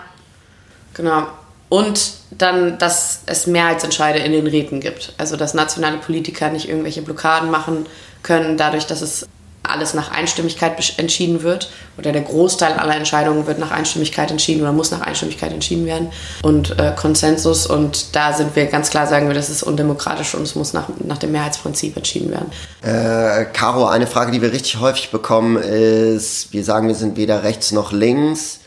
genau. 0.95 1.27
Und 1.73 2.13
dann, 2.29 2.77
dass 2.77 3.21
es 3.25 3.47
Mehrheitsentscheide 3.47 4.19
in 4.19 4.31
den 4.31 4.45
Räten 4.45 4.79
gibt. 4.79 5.11
Also, 5.17 5.37
dass 5.37 5.55
nationale 5.55 5.97
Politiker 5.97 6.51
nicht 6.51 6.69
irgendwelche 6.69 7.01
Blockaden 7.01 7.49
machen 7.49 7.87
können, 8.21 8.57
dadurch, 8.57 8.85
dass 8.85 9.01
es 9.01 9.25
alles 9.63 9.95
nach 9.95 10.11
Einstimmigkeit 10.11 10.99
entschieden 10.99 11.41
wird 11.41 11.71
oder 11.97 12.11
der 12.11 12.21
Großteil 12.21 12.73
aller 12.73 12.95
Entscheidungen 12.95 13.47
wird 13.47 13.57
nach 13.57 13.71
Einstimmigkeit 13.71 14.29
entschieden 14.29 14.61
oder 14.61 14.71
muss 14.71 14.91
nach 14.91 15.01
Einstimmigkeit 15.01 15.51
entschieden 15.51 15.87
werden 15.87 16.11
und 16.43 16.77
äh, 16.77 16.91
Konsensus 16.95 17.65
und 17.65 18.13
da 18.13 18.33
sind 18.33 18.55
wir 18.55 18.65
ganz 18.65 18.89
klar, 18.89 19.07
sagen 19.07 19.27
wir, 19.27 19.33
das 19.33 19.49
ist 19.49 19.63
undemokratisch 19.63 20.35
und 20.35 20.43
es 20.43 20.53
muss 20.55 20.73
nach, 20.73 20.89
nach 21.03 21.17
dem 21.17 21.31
Mehrheitsprinzip 21.31 21.95
entschieden 21.95 22.29
werden. 22.29 22.51
Äh, 22.81 23.45
Caro, 23.53 23.85
eine 23.85 24.05
Frage, 24.05 24.31
die 24.31 24.41
wir 24.41 24.51
richtig 24.51 24.79
häufig 24.79 25.11
bekommen 25.11 25.55
ist, 25.55 26.51
wir 26.51 26.65
sagen, 26.65 26.89
wir 26.89 26.95
sind 26.95 27.15
weder 27.15 27.43
rechts 27.43 27.71
noch 27.71 27.93
links. 27.93 28.59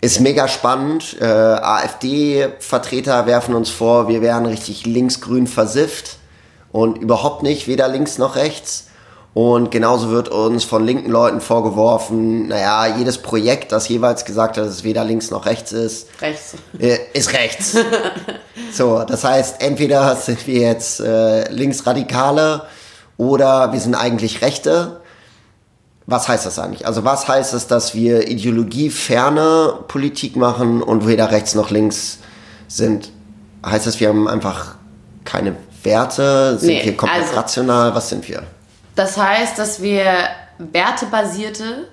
Ist 0.00 0.20
mega 0.20 0.48
spannend. 0.48 1.16
Äh, 1.20 1.24
AfD-Vertreter 1.24 3.26
werfen 3.26 3.54
uns 3.54 3.70
vor, 3.70 4.08
wir 4.08 4.20
wären 4.20 4.46
richtig 4.46 4.86
linksgrün 4.86 5.46
versifft 5.46 6.18
und 6.72 6.98
überhaupt 6.98 7.42
nicht, 7.42 7.68
weder 7.68 7.88
links 7.88 8.18
noch 8.18 8.36
rechts. 8.36 8.88
Und 9.34 9.72
genauso 9.72 10.10
wird 10.10 10.28
uns 10.28 10.62
von 10.62 10.84
linken 10.84 11.10
Leuten 11.10 11.40
vorgeworfen, 11.40 12.48
naja, 12.48 12.96
jedes 12.96 13.18
Projekt, 13.18 13.72
das 13.72 13.88
jeweils 13.88 14.24
gesagt 14.24 14.56
hat, 14.56 14.64
dass 14.64 14.72
es 14.72 14.84
weder 14.84 15.04
links 15.04 15.32
noch 15.32 15.46
rechts 15.46 15.72
ist, 15.72 16.06
rechts. 16.20 16.54
Äh, 16.78 16.98
ist 17.14 17.32
rechts. 17.32 17.76
so, 18.72 19.02
das 19.02 19.24
heißt, 19.24 19.60
entweder 19.60 20.14
sind 20.14 20.46
wir 20.46 20.60
jetzt 20.60 21.00
äh, 21.00 21.50
Linksradikale 21.50 22.62
oder 23.16 23.72
wir 23.72 23.80
sind 23.80 23.96
eigentlich 23.96 24.40
Rechte 24.40 25.00
was 26.06 26.28
heißt 26.28 26.44
das 26.44 26.58
eigentlich? 26.58 26.86
Also 26.86 27.04
was 27.04 27.28
heißt 27.28 27.54
es, 27.54 27.66
dass 27.66 27.94
wir 27.94 28.28
ideologieferne 28.28 29.78
Politik 29.88 30.36
machen 30.36 30.82
und 30.82 31.06
weder 31.06 31.30
rechts 31.30 31.54
noch 31.54 31.70
links 31.70 32.18
sind? 32.68 33.10
Heißt 33.64 33.86
das, 33.86 34.00
wir 34.00 34.08
haben 34.08 34.28
einfach 34.28 34.74
keine 35.24 35.56
Werte? 35.82 36.58
Sind 36.58 36.68
nee, 36.68 36.84
wir 36.84 36.96
komplett 36.96 37.22
also, 37.22 37.36
rational? 37.36 37.94
Was 37.94 38.10
sind 38.10 38.28
wir? 38.28 38.42
Das 38.96 39.16
heißt, 39.16 39.58
dass 39.58 39.80
wir 39.80 40.04
wertebasierte, 40.58 41.88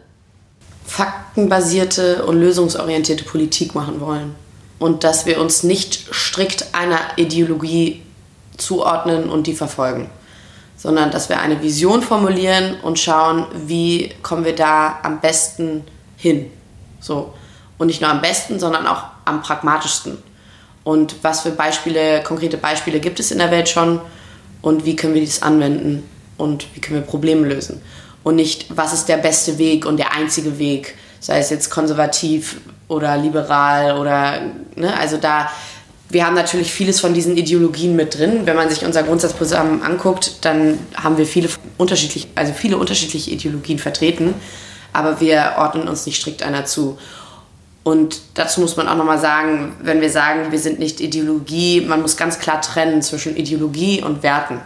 faktenbasierte 0.86 2.26
und 2.26 2.38
lösungsorientierte 2.38 3.24
Politik 3.24 3.76
machen 3.76 4.02
wollen. 4.02 4.36
Und 4.78 5.04
dass 5.04 5.26
wir 5.26 5.40
uns 5.40 5.64
nicht 5.64 6.14
strikt 6.14 6.74
einer 6.74 7.00
Ideologie 7.16 8.02
zuordnen 8.58 9.30
und 9.30 9.48
die 9.48 9.54
verfolgen 9.54 10.10
sondern 10.82 11.12
dass 11.12 11.30
wir 11.30 11.40
eine 11.40 11.62
Vision 11.62 12.02
formulieren 12.02 12.76
und 12.82 12.98
schauen, 12.98 13.46
wie 13.68 14.12
kommen 14.24 14.46
wir 14.46 14.56
da 14.56 14.98
am 15.04 15.22
besten 15.22 15.84
hin. 16.18 16.50
So. 17.00 17.36
Und 17.78 17.86
nicht 17.86 18.02
nur 18.02 18.10
am 18.10 18.20
besten, 18.20 18.60
sondern 18.60 18.88
auch 18.88 19.04
am 19.26 19.44
pragmatischsten. 19.44 20.18
Und 20.84 21.16
was 21.22 21.42
für 21.42 21.52
Beispiele, 21.52 22.24
konkrete 22.24 22.58
Beispiele 22.58 23.00
gibt 23.00 23.20
es 23.20 23.30
in 23.30 23.38
der 23.38 23.52
Welt 23.52 23.70
schon 23.70 24.02
und 24.64 24.84
wie 24.84 24.96
können 24.96 25.14
wir 25.14 25.22
dies 25.22 25.44
anwenden 25.44 26.04
und 26.38 26.66
wie 26.74 26.82
können 26.82 27.00
wir 27.02 27.06
Probleme 27.06 27.48
lösen. 27.48 27.80
Und 28.24 28.36
nicht, 28.36 28.76
was 28.76 28.92
ist 28.92 29.08
der 29.08 29.18
beste 29.18 29.60
Weg 29.60 29.86
und 29.86 29.98
der 29.98 30.16
einzige 30.16 30.58
Weg, 30.58 30.96
sei 31.20 31.38
es 31.38 31.52
jetzt 31.52 31.70
konservativ 31.70 32.60
oder 32.88 33.18
liberal 33.18 34.00
oder, 34.00 34.42
ne, 34.76 34.98
also 34.98 35.18
da 35.18 35.52
wir 36.12 36.26
haben 36.26 36.36
natürlich 36.36 36.72
vieles 36.72 37.00
von 37.00 37.14
diesen 37.14 37.38
Ideologien 37.38 37.96
mit 37.96 38.18
drin. 38.18 38.42
Wenn 38.46 38.56
man 38.56 38.70
sich 38.70 38.84
unser 38.86 39.04
Grundsatzprogramm 39.04 39.82
anguckt, 39.82 40.46
dann 40.46 40.78
haben 40.96 41.18
wir 41.18 41.26
viele 41.26 41.50
unterschiedliche, 41.78 42.28
also 42.36 42.54
viele 42.54 42.78
unterschiedliche 42.78 43.32
Ideologien 43.32 43.80
vertreten, 43.80 44.34
aber 44.94 45.22
wir 45.22 45.54
ordnen 45.58 45.88
uns 45.88 46.06
nicht 46.06 46.20
strikt 46.20 46.44
einer 46.44 46.66
zu. 46.66 46.98
Und 47.84 48.22
dazu 48.36 48.62
muss 48.62 48.78
man 48.78 48.88
auch 48.88 48.96
nochmal 48.96 49.20
sagen, 49.20 49.76
wenn 49.82 50.02
wir 50.02 50.10
sagen, 50.10 50.52
wir 50.52 50.60
sind 50.60 50.80
nicht 50.80 51.00
Ideologie, 51.02 51.82
man 51.82 52.02
muss 52.02 52.18
ganz 52.18 52.40
klar 52.40 52.62
trennen 52.62 53.02
zwischen 53.02 53.36
Ideologie 53.36 54.04
und 54.04 54.22
Werten. 54.22 54.62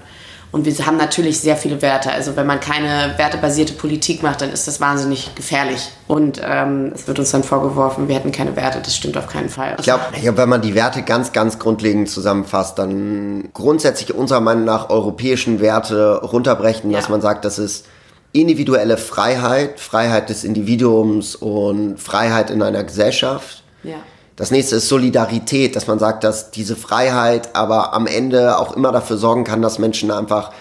Und 0.55 0.65
wir 0.65 0.85
haben 0.85 0.95
natürlich 0.95 1.41
sehr 1.41 1.57
viele 1.57 1.81
Werte. 1.81 2.13
Also 2.13 2.37
wenn 2.37 2.47
man 2.47 2.61
keine 2.61 3.17
wertebasierte 3.17 3.73
Politik 3.73 4.23
macht, 4.23 4.39
dann 4.39 4.51
ist 4.51 4.69
das 4.69 4.79
wahnsinnig 4.79 5.35
gefährlich. 5.35 5.89
Und 6.07 6.39
ähm, 6.41 6.93
es 6.95 7.09
wird 7.09 7.19
uns 7.19 7.31
dann 7.31 7.43
vorgeworfen, 7.43 8.07
wir 8.07 8.15
hätten 8.15 8.31
keine 8.31 8.55
Werte. 8.55 8.79
Das 8.81 8.95
stimmt 8.95 9.17
auf 9.17 9.27
keinen 9.27 9.49
Fall. 9.49 9.75
Ich 9.77 9.83
glaube, 9.83 10.05
glaub, 10.13 10.37
wenn 10.37 10.47
man 10.47 10.61
die 10.61 10.73
Werte 10.73 11.01
ganz, 11.01 11.33
ganz 11.33 11.59
grundlegend 11.59 12.09
zusammenfasst, 12.09 12.79
dann 12.79 13.49
grundsätzlich 13.51 14.15
unserer 14.15 14.39
Meinung 14.39 14.63
nach 14.63 14.89
europäischen 14.89 15.59
Werte 15.59 16.21
runterbrechen, 16.21 16.89
ja. 16.89 16.99
dass 16.99 17.09
man 17.09 17.19
sagt, 17.19 17.43
das 17.43 17.59
ist 17.59 17.87
individuelle 18.31 18.95
Freiheit, 18.95 19.81
Freiheit 19.81 20.29
des 20.29 20.45
Individuums 20.45 21.35
und 21.35 21.99
Freiheit 21.99 22.49
in 22.49 22.61
einer 22.61 22.85
Gesellschaft. 22.85 23.61
Ja. 23.83 23.95
Das 24.35 24.51
nächste 24.51 24.75
ist 24.75 24.89
Solidarität, 24.89 25.75
dass 25.75 25.87
man 25.87 25.97
sagt, 25.97 26.23
dass 26.23 26.51
diese 26.51 26.75
Freiheit 26.75 27.55
aber 27.55 27.93
am 27.93 28.05
Ende 28.05 28.57
auch 28.57 28.75
immer 28.75 28.91
dafür 28.91 29.17
sorgen 29.17 29.45
kann, 29.45 29.61
dass 29.61 29.79
Menschen 29.79 30.11
einfach 30.11 30.51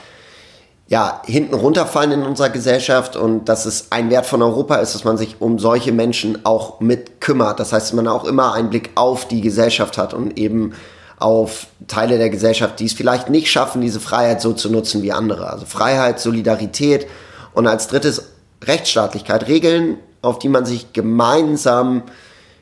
ja, 0.87 1.23
hinten 1.25 1.55
runterfallen 1.55 2.13
in 2.13 2.23
unserer 2.23 2.51
Gesellschaft 2.51 3.17
und 3.17 3.47
dass 3.47 3.65
es 3.65 3.87
ein 3.91 4.11
Wert 4.11 4.27
von 4.27 4.43
Europa 4.43 4.77
ist, 4.77 4.95
dass 4.95 5.05
man 5.05 5.17
sich 5.17 5.37
um 5.41 5.59
solche 5.59 5.93
Menschen 5.93 6.45
auch 6.45 6.81
mit 6.81 7.21
kümmert. 7.21 7.59
Das 7.59 7.73
heißt, 7.73 7.95
man 7.95 8.07
auch 8.07 8.25
immer 8.25 8.53
einen 8.53 8.71
Blick 8.71 8.91
auf 8.95 9.27
die 9.27 9.41
Gesellschaft 9.41 9.97
hat 9.97 10.13
und 10.13 10.39
eben 10.39 10.75
auf 11.19 11.69
Teile 11.89 12.19
der 12.19 12.29
Gesellschaft, 12.29 12.81
die 12.81 12.85
es 12.85 12.93
vielleicht 12.93 13.31
nicht 13.31 13.51
schaffen, 13.51 13.81
diese 13.81 14.01
Freiheit 14.01 14.43
so 14.43 14.53
zu 14.53 14.71
nutzen 14.71 15.03
wie 15.03 15.13
andere. 15.13 15.51
Also 15.51 15.65
Freiheit, 15.65 16.21
Solidarität 16.21 17.07
und 17.55 17.67
als 17.67 17.89
drittes 17.89 18.33
Rechtsstaatlichkeit, 18.63 19.49
Regeln, 19.49 19.99
auf 20.21 20.39
die 20.39 20.49
man 20.49 20.67
sich 20.67 20.93
gemeinsam 20.93 22.03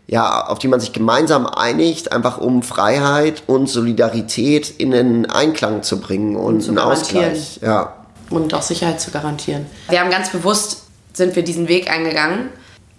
ja, 0.06 0.46
auf 0.46 0.58
die 0.58 0.68
man 0.68 0.80
sich 0.80 0.92
gemeinsam 0.92 1.46
einigt, 1.46 2.12
einfach 2.12 2.38
um 2.38 2.62
Freiheit 2.62 3.44
und 3.46 3.68
Solidarität 3.68 4.70
in 4.70 4.90
den 4.90 5.30
Einklang 5.30 5.82
zu 5.82 6.00
bringen 6.00 6.36
und, 6.36 6.56
und 6.56 6.68
einen 6.68 6.78
Ausgleich. 6.78 7.60
Ja. 7.62 7.94
Und 8.30 8.52
auch 8.54 8.62
Sicherheit 8.62 9.00
zu 9.00 9.10
garantieren. 9.10 9.66
Wir 9.88 10.00
haben 10.00 10.10
ganz 10.10 10.30
bewusst, 10.30 10.84
sind 11.12 11.36
wir 11.36 11.44
diesen 11.44 11.68
Weg 11.68 11.90
eingegangen, 11.90 12.48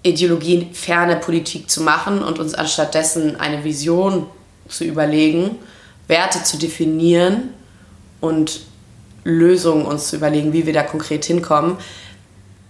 ideologieferne 0.03 1.15
Politik 1.15 1.69
zu 1.69 1.81
machen 1.81 2.23
und 2.23 2.39
uns 2.39 2.53
anstattdessen 2.53 3.39
eine 3.39 3.63
Vision 3.63 4.27
zu 4.67 4.83
überlegen, 4.83 5.57
Werte 6.07 6.43
zu 6.43 6.57
definieren 6.57 7.49
und 8.21 8.61
Lösungen 9.23 9.85
uns 9.85 10.09
zu 10.09 10.17
überlegen, 10.17 10.53
wie 10.53 10.65
wir 10.65 10.73
da 10.73 10.83
konkret 10.83 11.25
hinkommen, 11.25 11.77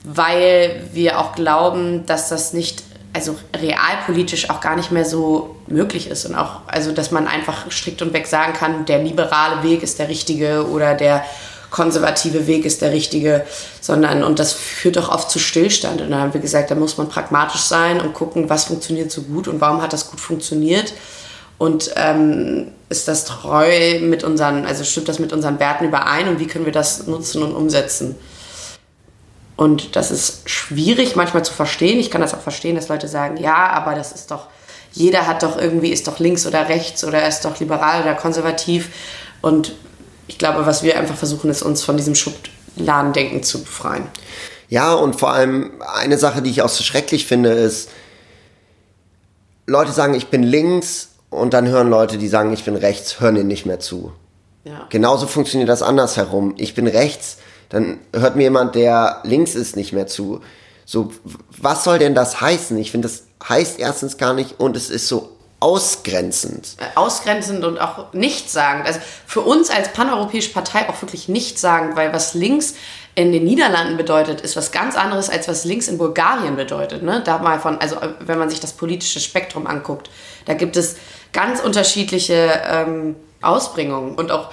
weil 0.04 0.84
wir 0.94 1.20
auch 1.20 1.34
glauben, 1.34 2.06
dass 2.06 2.30
das 2.30 2.54
nicht, 2.54 2.84
also 3.14 3.36
realpolitisch 3.56 4.50
auch 4.50 4.60
gar 4.60 4.76
nicht 4.76 4.92
mehr 4.92 5.06
so 5.06 5.56
möglich 5.68 6.10
ist 6.10 6.26
und 6.26 6.36
auch, 6.36 6.62
also 6.68 6.92
dass 6.92 7.12
man 7.12 7.28
einfach 7.28 7.72
strikt 7.72 8.02
und 8.02 8.12
weg 8.14 8.26
sagen 8.28 8.54
kann, 8.54 8.86
der 8.86 9.04
liberale 9.04 9.64
Weg 9.64 9.84
ist 9.84 10.00
der 10.00 10.10
richtige 10.10 10.68
oder 10.68 10.96
der 10.96 11.24
konservative 11.74 12.46
Weg 12.46 12.66
ist 12.66 12.82
der 12.82 12.92
richtige, 12.92 13.46
sondern, 13.82 14.24
und 14.24 14.38
das 14.38 14.54
führt 14.54 14.96
doch 14.96 15.10
oft 15.10 15.32
zu 15.32 15.40
Stillstand. 15.40 16.02
Und 16.02 16.12
da 16.12 16.20
haben 16.20 16.34
wir 16.34 16.40
gesagt, 16.40 16.70
da 16.70 16.76
muss 16.76 16.98
man 16.98 17.10
pragmatisch 17.10 17.62
sein 17.62 18.00
und 18.00 18.14
gucken, 18.14 18.48
was 18.48 18.66
funktioniert 18.66 19.12
so 19.12 19.24
gut 19.24 19.48
und 19.48 19.60
warum 19.60 19.82
hat 19.82 19.92
das 19.92 20.12
gut 20.12 20.20
funktioniert. 20.20 20.94
Und 21.58 21.92
ähm, 21.96 22.68
ist 22.90 23.08
das 23.08 23.26
treu 23.26 24.00
mit 24.02 24.24
unseren, 24.24 24.66
also 24.68 24.84
stimmt 24.84 25.10
das 25.10 25.18
mit 25.18 25.34
unseren 25.34 25.60
Werten 25.60 25.86
überein 25.86 26.28
und 26.28 26.40
wie 26.40 26.46
können 26.46 26.66
wir 26.66 26.72
das 26.72 27.08
nutzen 27.08 27.42
und 27.42 27.56
umsetzen? 27.56 28.16
Und 29.56 29.96
das 29.96 30.12
ist 30.12 30.50
schwierig 30.50 31.16
manchmal 31.16 31.46
zu 31.46 31.54
verstehen. 31.54 32.00
Ich 32.00 32.10
kann 32.10 32.22
das 32.22 32.34
auch 32.34 32.42
verstehen, 32.42 32.76
dass 32.76 32.90
Leute 32.90 33.08
sagen, 33.08 33.38
ja, 33.38 33.68
aber 33.70 33.94
das 33.96 34.12
ist 34.12 34.32
doch, 34.32 34.48
jeder 34.92 35.28
hat 35.28 35.44
doch 35.44 35.58
irgendwie, 35.58 35.92
ist 35.92 36.08
doch 36.08 36.20
links 36.20 36.48
oder 36.48 36.70
rechts 36.70 37.04
oder 37.04 37.28
ist 37.28 37.46
doch 37.46 37.60
liberal 37.60 38.02
oder 38.02 38.16
konservativ. 38.16 38.90
Und 39.42 39.74
ich 40.28 40.38
glaube, 40.38 40.66
was 40.66 40.84
wir 40.84 40.98
einfach 40.98 41.16
versuchen, 41.16 41.50
ist 41.50 41.62
uns 41.62 41.84
von 41.84 41.98
diesem 41.98 42.16
Schubladendenken 42.16 43.44
zu 43.44 43.64
befreien. 43.64 44.08
Ja, 44.70 44.94
und 44.94 45.20
vor 45.20 45.32
allem 45.32 45.82
eine 45.94 46.18
Sache, 46.18 46.42
die 46.42 46.50
ich 46.50 46.62
auch 46.64 46.70
so 46.70 46.84
schrecklich 46.84 47.28
finde, 47.28 47.50
ist, 47.50 47.90
Leute 49.68 49.92
sagen, 49.92 50.16
ich 50.16 50.28
bin 50.28 50.42
links 50.44 51.10
und 51.30 51.54
dann 51.54 51.68
hören 51.68 51.90
Leute, 51.90 52.18
die 52.18 52.28
sagen, 52.28 52.54
ich 52.54 52.64
bin 52.66 52.76
rechts, 52.76 53.20
hören 53.20 53.36
ihnen 53.36 53.48
nicht 53.48 53.66
mehr 53.66 53.80
zu. 53.80 54.14
Ja. 54.64 54.88
Genauso 54.90 55.28
funktioniert 55.28 55.70
das 55.70 55.82
andersherum. 55.82 56.56
Ich 56.58 56.74
bin 56.74 56.88
rechts, 56.88 57.38
dann 57.74 58.00
hört 58.16 58.36
mir 58.36 58.44
jemand, 58.44 58.76
der 58.76 59.22
links 59.24 59.56
ist, 59.56 59.76
nicht 59.76 59.94
mehr 59.94 60.06
zu. 60.06 60.42
So, 60.86 61.12
was 61.58 61.84
soll 61.84 61.98
denn 61.98 62.14
das 62.14 62.40
heißen? 62.40 62.78
Ich 62.78 62.92
finde, 62.92 63.08
das 63.08 63.24
heißt 63.50 63.80
erstens 63.80 64.18
gar 64.18 64.34
nicht 64.34 64.60
und 64.60 64.78
es 64.78 64.92
ist 64.92 65.08
so 65.08 65.32
ausgrenzend. 65.60 66.76
Äh, 66.78 66.96
ausgrenzend 66.96 67.64
und 67.64 67.80
auch 67.80 68.14
nichtssagend. 68.14 68.86
Also 68.86 69.00
für 69.26 69.42
uns 69.42 69.72
als 69.72 69.92
paneuropäische 69.92 70.52
Partei 70.52 70.88
auch 70.88 71.02
wirklich 71.02 71.30
nichtssagend, 71.30 71.96
weil 71.96 72.14
was 72.14 72.36
links 72.36 72.76
in 73.16 73.32
den 73.32 73.44
Niederlanden 73.44 73.98
bedeutet, 73.98 74.42
ist 74.42 74.56
was 74.56 74.72
ganz 74.72 74.96
anderes, 74.96 75.30
als 75.30 75.48
was 75.48 75.66
links 75.66 75.88
in 75.88 75.98
Bulgarien 75.98 76.56
bedeutet. 76.56 77.02
Ne? 77.02 77.24
Da 77.26 77.40
mal 77.40 77.60
von, 77.60 77.80
also 77.80 77.96
wenn 78.20 78.38
man 78.38 78.50
sich 78.50 78.60
das 78.60 78.74
politische 78.74 79.20
Spektrum 79.20 79.66
anguckt, 79.66 80.12
da 80.46 80.54
gibt 80.54 80.78
es 80.78 80.98
ganz 81.32 81.60
unterschiedliche 81.60 82.62
ähm, 82.70 83.16
Ausprägungen 83.42 84.16
und 84.16 84.32
auch 84.32 84.52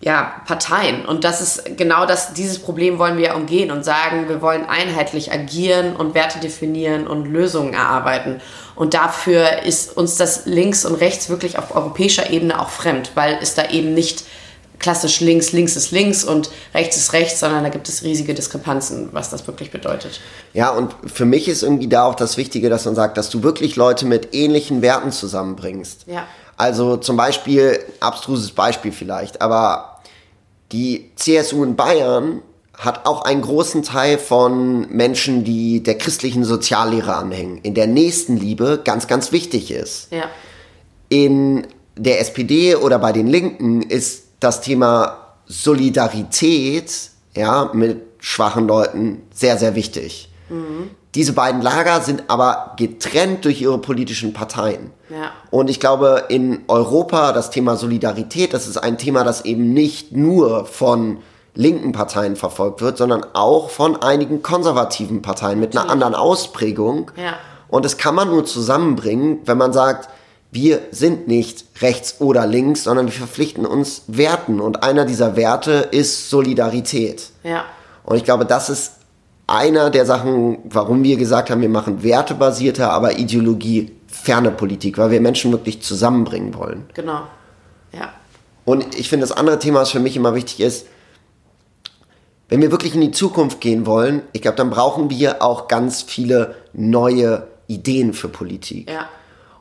ja, 0.00 0.42
Parteien. 0.46 1.04
Und 1.04 1.24
das 1.24 1.40
ist 1.40 1.76
genau 1.76 2.06
das, 2.06 2.32
dieses 2.32 2.60
Problem 2.60 2.98
wollen 2.98 3.18
wir 3.18 3.26
ja 3.26 3.34
umgehen 3.34 3.70
und 3.70 3.84
sagen, 3.84 4.28
wir 4.28 4.40
wollen 4.40 4.64
einheitlich 4.68 5.32
agieren 5.32 5.96
und 5.96 6.14
Werte 6.14 6.38
definieren 6.38 7.06
und 7.06 7.26
Lösungen 7.26 7.74
erarbeiten. 7.74 8.40
Und 8.76 8.94
dafür 8.94 9.62
ist 9.64 9.96
uns 9.96 10.16
das 10.16 10.46
links 10.46 10.84
und 10.84 10.94
rechts 10.94 11.28
wirklich 11.28 11.58
auf 11.58 11.74
europäischer 11.74 12.30
Ebene 12.30 12.60
auch 12.60 12.70
fremd, 12.70 13.12
weil 13.16 13.38
es 13.42 13.54
da 13.54 13.70
eben 13.70 13.92
nicht 13.92 14.24
klassisch 14.78 15.18
links, 15.18 15.50
links 15.50 15.74
ist 15.74 15.90
links 15.90 16.22
und 16.22 16.50
rechts 16.72 16.96
ist 16.96 17.12
rechts, 17.12 17.40
sondern 17.40 17.64
da 17.64 17.68
gibt 17.68 17.88
es 17.88 18.04
riesige 18.04 18.34
Diskrepanzen, 18.34 19.08
was 19.10 19.30
das 19.30 19.46
wirklich 19.48 19.72
bedeutet. 19.72 20.20
Ja, 20.52 20.70
und 20.70 20.94
für 21.12 21.24
mich 21.24 21.48
ist 21.48 21.64
irgendwie 21.64 21.88
da 21.88 22.04
auch 22.04 22.14
das 22.14 22.36
Wichtige, 22.36 22.68
dass 22.68 22.84
man 22.84 22.94
sagt, 22.94 23.16
dass 23.18 23.30
du 23.30 23.42
wirklich 23.42 23.74
Leute 23.74 24.06
mit 24.06 24.32
ähnlichen 24.34 24.80
Werten 24.80 25.10
zusammenbringst. 25.10 26.04
Ja. 26.06 26.28
Also 26.58 26.96
zum 26.96 27.16
Beispiel, 27.16 27.78
abstruses 28.00 28.50
Beispiel 28.50 28.90
vielleicht, 28.92 29.40
aber 29.40 30.00
die 30.72 31.10
CSU 31.14 31.62
in 31.64 31.76
Bayern 31.76 32.42
hat 32.74 33.06
auch 33.06 33.22
einen 33.22 33.42
großen 33.42 33.84
Teil 33.84 34.18
von 34.18 34.88
Menschen, 34.90 35.44
die 35.44 35.82
der 35.82 35.96
christlichen 35.96 36.44
Soziallehre 36.44 37.14
anhängen, 37.14 37.58
in 37.62 37.74
der 37.74 37.86
Nächstenliebe 37.86 38.80
ganz, 38.84 39.06
ganz 39.06 39.32
wichtig 39.32 39.70
ist. 39.70 40.12
Ja. 40.12 40.24
In 41.08 41.66
der 41.96 42.20
SPD 42.20 42.74
oder 42.74 42.98
bei 42.98 43.12
den 43.12 43.28
Linken 43.28 43.82
ist 43.82 44.24
das 44.40 44.60
Thema 44.60 45.36
Solidarität 45.46 46.92
ja, 47.36 47.70
mit 47.72 48.02
schwachen 48.18 48.66
Leuten 48.66 49.22
sehr, 49.32 49.58
sehr 49.58 49.74
wichtig. 49.74 50.28
Mhm. 50.48 50.90
Diese 51.18 51.32
beiden 51.32 51.62
Lager 51.62 52.00
sind 52.00 52.22
aber 52.28 52.74
getrennt 52.76 53.44
durch 53.44 53.60
ihre 53.60 53.78
politischen 53.78 54.32
Parteien. 54.32 54.92
Ja. 55.10 55.32
Und 55.50 55.68
ich 55.68 55.80
glaube, 55.80 56.26
in 56.28 56.60
Europa 56.68 57.32
das 57.32 57.50
Thema 57.50 57.74
Solidarität, 57.74 58.54
das 58.54 58.68
ist 58.68 58.76
ein 58.76 58.98
Thema, 58.98 59.24
das 59.24 59.44
eben 59.44 59.72
nicht 59.74 60.12
nur 60.12 60.64
von 60.64 61.18
linken 61.56 61.90
Parteien 61.90 62.36
verfolgt 62.36 62.82
wird, 62.82 62.98
sondern 62.98 63.26
auch 63.32 63.68
von 63.70 64.00
einigen 64.00 64.44
konservativen 64.44 65.20
Parteien 65.20 65.58
mit 65.58 65.76
einer 65.76 65.90
anderen 65.90 66.14
Ausprägung. 66.14 67.10
Ja. 67.16 67.34
Und 67.66 67.84
das 67.84 67.96
kann 67.96 68.14
man 68.14 68.28
nur 68.28 68.44
zusammenbringen, 68.44 69.40
wenn 69.44 69.58
man 69.58 69.72
sagt, 69.72 70.08
wir 70.52 70.82
sind 70.92 71.26
nicht 71.26 71.64
rechts 71.82 72.20
oder 72.20 72.46
links, 72.46 72.84
sondern 72.84 73.06
wir 73.06 73.12
verpflichten 73.12 73.66
uns 73.66 74.02
Werten. 74.06 74.60
Und 74.60 74.84
einer 74.84 75.04
dieser 75.04 75.34
Werte 75.34 75.88
ist 75.90 76.30
Solidarität. 76.30 77.30
Ja. 77.42 77.64
Und 78.04 78.18
ich 78.18 78.22
glaube, 78.22 78.44
das 78.44 78.70
ist 78.70 78.92
einer 79.48 79.90
der 79.90 80.06
Sachen, 80.06 80.58
warum 80.64 81.02
wir 81.02 81.16
gesagt 81.16 81.50
haben, 81.50 81.62
wir 81.62 81.68
machen 81.68 82.02
wertebasierte, 82.02 82.90
aber 82.90 83.18
ideologieferne 83.18 84.50
Politik, 84.52 84.98
weil 84.98 85.10
wir 85.10 85.20
Menschen 85.20 85.50
wirklich 85.50 85.82
zusammenbringen 85.82 86.54
wollen. 86.54 86.84
Genau. 86.94 87.22
Ja. 87.92 88.12
Und 88.64 88.96
ich 88.98 89.08
finde, 89.08 89.26
das 89.26 89.36
andere 89.36 89.58
Thema, 89.58 89.80
was 89.80 89.90
für 89.90 90.00
mich 90.00 90.16
immer 90.16 90.34
wichtig 90.34 90.60
ist, 90.60 90.86
wenn 92.50 92.62
wir 92.62 92.70
wirklich 92.70 92.94
in 92.94 93.00
die 93.00 93.10
Zukunft 93.10 93.60
gehen 93.60 93.86
wollen, 93.86 94.22
ich 94.32 94.42
glaube, 94.42 94.56
dann 94.56 94.70
brauchen 94.70 95.10
wir 95.10 95.42
auch 95.42 95.68
ganz 95.68 96.02
viele 96.02 96.54
neue 96.72 97.46
Ideen 97.66 98.12
für 98.12 98.28
Politik. 98.28 98.90
Ja. 98.90 99.08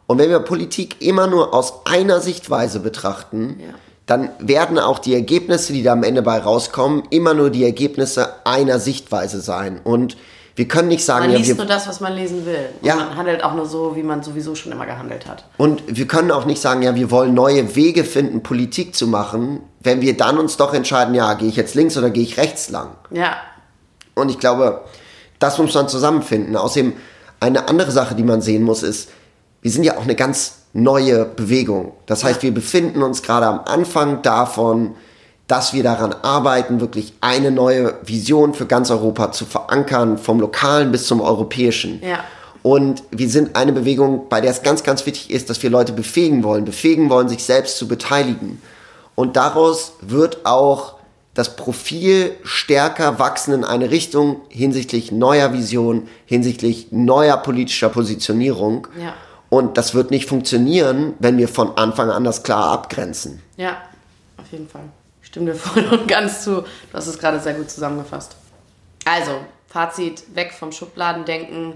Und 0.05 0.19
wenn 0.19 0.29
wir 0.29 0.39
Politik 0.39 1.01
immer 1.01 1.27
nur 1.27 1.53
aus 1.53 1.85
einer 1.85 2.21
Sichtweise 2.21 2.79
betrachten, 2.79 3.57
ja 3.59 3.73
dann 4.07 4.29
werden 4.39 4.79
auch 4.79 4.99
die 4.99 5.13
Ergebnisse, 5.13 5.73
die 5.73 5.83
da 5.83 5.91
am 5.91 6.03
Ende 6.03 6.21
bei 6.21 6.39
rauskommen, 6.39 7.03
immer 7.09 7.33
nur 7.33 7.49
die 7.49 7.65
Ergebnisse 7.65 8.29
einer 8.45 8.79
Sichtweise 8.79 9.41
sein. 9.41 9.81
Und 9.83 10.17
wir 10.55 10.67
können 10.67 10.87
nicht 10.87 11.03
sagen, 11.03 11.25
man 11.25 11.31
ja, 11.33 11.37
liest 11.37 11.49
wir, 11.49 11.55
nur 11.55 11.65
das, 11.65 11.87
was 11.87 11.99
man 11.99 12.13
lesen 12.15 12.45
will. 12.45 12.69
Und 12.81 12.87
ja. 12.87 12.95
man 12.95 13.17
handelt 13.17 13.43
auch 13.43 13.53
nur 13.53 13.65
so, 13.65 13.95
wie 13.97 14.03
man 14.03 14.23
sowieso 14.23 14.55
schon 14.55 14.71
immer 14.71 14.85
gehandelt 14.85 15.27
hat. 15.27 15.45
Und 15.57 15.83
wir 15.87 16.07
können 16.07 16.31
auch 16.31 16.45
nicht 16.45 16.61
sagen, 16.61 16.81
ja, 16.81 16.95
wir 16.95 17.11
wollen 17.11 17.33
neue 17.33 17.75
Wege 17.75 18.05
finden, 18.05 18.41
Politik 18.41 18.95
zu 18.95 19.07
machen, 19.07 19.59
wenn 19.81 19.99
wir 20.01 20.15
dann 20.15 20.39
uns 20.39 20.55
doch 20.55 20.73
entscheiden, 20.73 21.13
ja, 21.13 21.33
gehe 21.33 21.49
ich 21.49 21.57
jetzt 21.57 21.75
links 21.75 21.97
oder 21.97 22.09
gehe 22.09 22.23
ich 22.23 22.37
rechts 22.37 22.69
lang. 22.69 22.91
Ja. 23.11 23.35
Und 24.15 24.29
ich 24.29 24.39
glaube, 24.39 24.81
das 25.37 25.57
muss 25.57 25.73
man 25.75 25.89
zusammenfinden. 25.89 26.55
Außerdem 26.55 26.93
eine 27.41 27.67
andere 27.67 27.91
Sache, 27.91 28.15
die 28.15 28.23
man 28.23 28.41
sehen 28.41 28.63
muss, 28.63 28.83
ist, 28.83 29.09
wir 29.61 29.69
sind 29.69 29.83
ja 29.83 29.97
auch 29.97 30.03
eine 30.03 30.15
ganz 30.15 30.59
neue 30.77 31.25
Bewegung. 31.25 31.93
Das 32.05 32.23
heißt, 32.23 32.43
wir 32.43 32.53
befinden 32.53 33.01
uns 33.01 33.23
gerade 33.23 33.47
am 33.47 33.61
Anfang 33.65 34.21
davon, 34.21 34.95
dass 35.47 35.73
wir 35.73 35.81
daran 35.81 36.13
arbeiten, 36.13 36.79
wirklich 36.79 37.13
eine 37.19 37.51
neue 37.51 37.95
Vision 38.03 38.53
für 38.53 38.67
ganz 38.67 38.91
Europa 38.91 39.31
zu 39.31 39.45
verankern, 39.45 40.17
vom 40.17 40.39
lokalen 40.39 40.91
bis 40.91 41.07
zum 41.07 41.19
europäischen. 41.19 42.01
Ja. 42.03 42.19
Und 42.61 43.01
wir 43.11 43.29
sind 43.29 43.55
eine 43.55 43.71
Bewegung, 43.71 44.29
bei 44.29 44.39
der 44.39 44.51
es 44.51 44.61
ganz, 44.61 44.83
ganz 44.83 45.05
wichtig 45.05 45.31
ist, 45.31 45.49
dass 45.49 45.63
wir 45.63 45.69
Leute 45.69 45.93
befähigen 45.93 46.43
wollen, 46.43 46.65
befähigen 46.65 47.09
wollen, 47.09 47.29
sich 47.29 47.43
selbst 47.43 47.77
zu 47.77 47.87
beteiligen. 47.87 48.61
Und 49.15 49.35
daraus 49.35 49.93
wird 50.01 50.45
auch 50.45 50.95
das 51.33 51.55
Profil 51.55 52.35
stärker 52.43 53.19
wachsen 53.19 53.53
in 53.53 53.63
eine 53.63 53.89
Richtung 53.89 54.41
hinsichtlich 54.49 55.11
neuer 55.11 55.53
Vision, 55.53 56.07
hinsichtlich 56.25 56.87
neuer 56.91 57.37
politischer 57.37 57.89
Positionierung. 57.89 58.87
Ja. 59.01 59.13
Und 59.49 59.77
das 59.77 59.93
wird 59.93 60.11
nicht 60.11 60.27
funktionieren, 60.27 61.13
wenn 61.19 61.37
wir 61.37 61.47
von 61.47 61.77
Anfang 61.77 62.09
an 62.09 62.23
das 62.23 62.43
klar 62.43 62.71
abgrenzen. 62.71 63.41
Ja, 63.55 63.77
auf 64.37 64.51
jeden 64.51 64.67
Fall. 64.67 64.83
Stimme 65.21 65.51
dir 65.51 65.57
voll 65.57 65.85
und 65.85 66.07
ganz 66.07 66.43
zu. 66.43 66.61
Du 66.61 66.93
hast 66.93 67.07
es 67.07 67.17
gerade 67.17 67.39
sehr 67.39 67.53
gut 67.53 67.69
zusammengefasst. 67.69 68.35
Also, 69.05 69.39
Fazit, 69.67 70.35
weg 70.35 70.53
vom 70.57 70.71
Schubladendenken. 70.71 71.73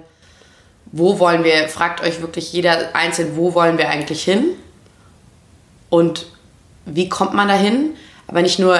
Wo 0.91 1.19
wollen 1.19 1.43
wir, 1.43 1.69
fragt 1.69 2.01
euch 2.01 2.21
wirklich 2.21 2.51
jeder 2.51 2.95
einzeln, 2.95 3.37
wo 3.37 3.53
wollen 3.53 3.77
wir 3.77 3.89
eigentlich 3.89 4.23
hin? 4.23 4.55
Und 5.89 6.27
wie 6.85 7.07
kommt 7.07 7.33
man 7.33 7.47
dahin? 7.47 7.95
Aber 8.27 8.41
nicht 8.41 8.59
nur, 8.59 8.79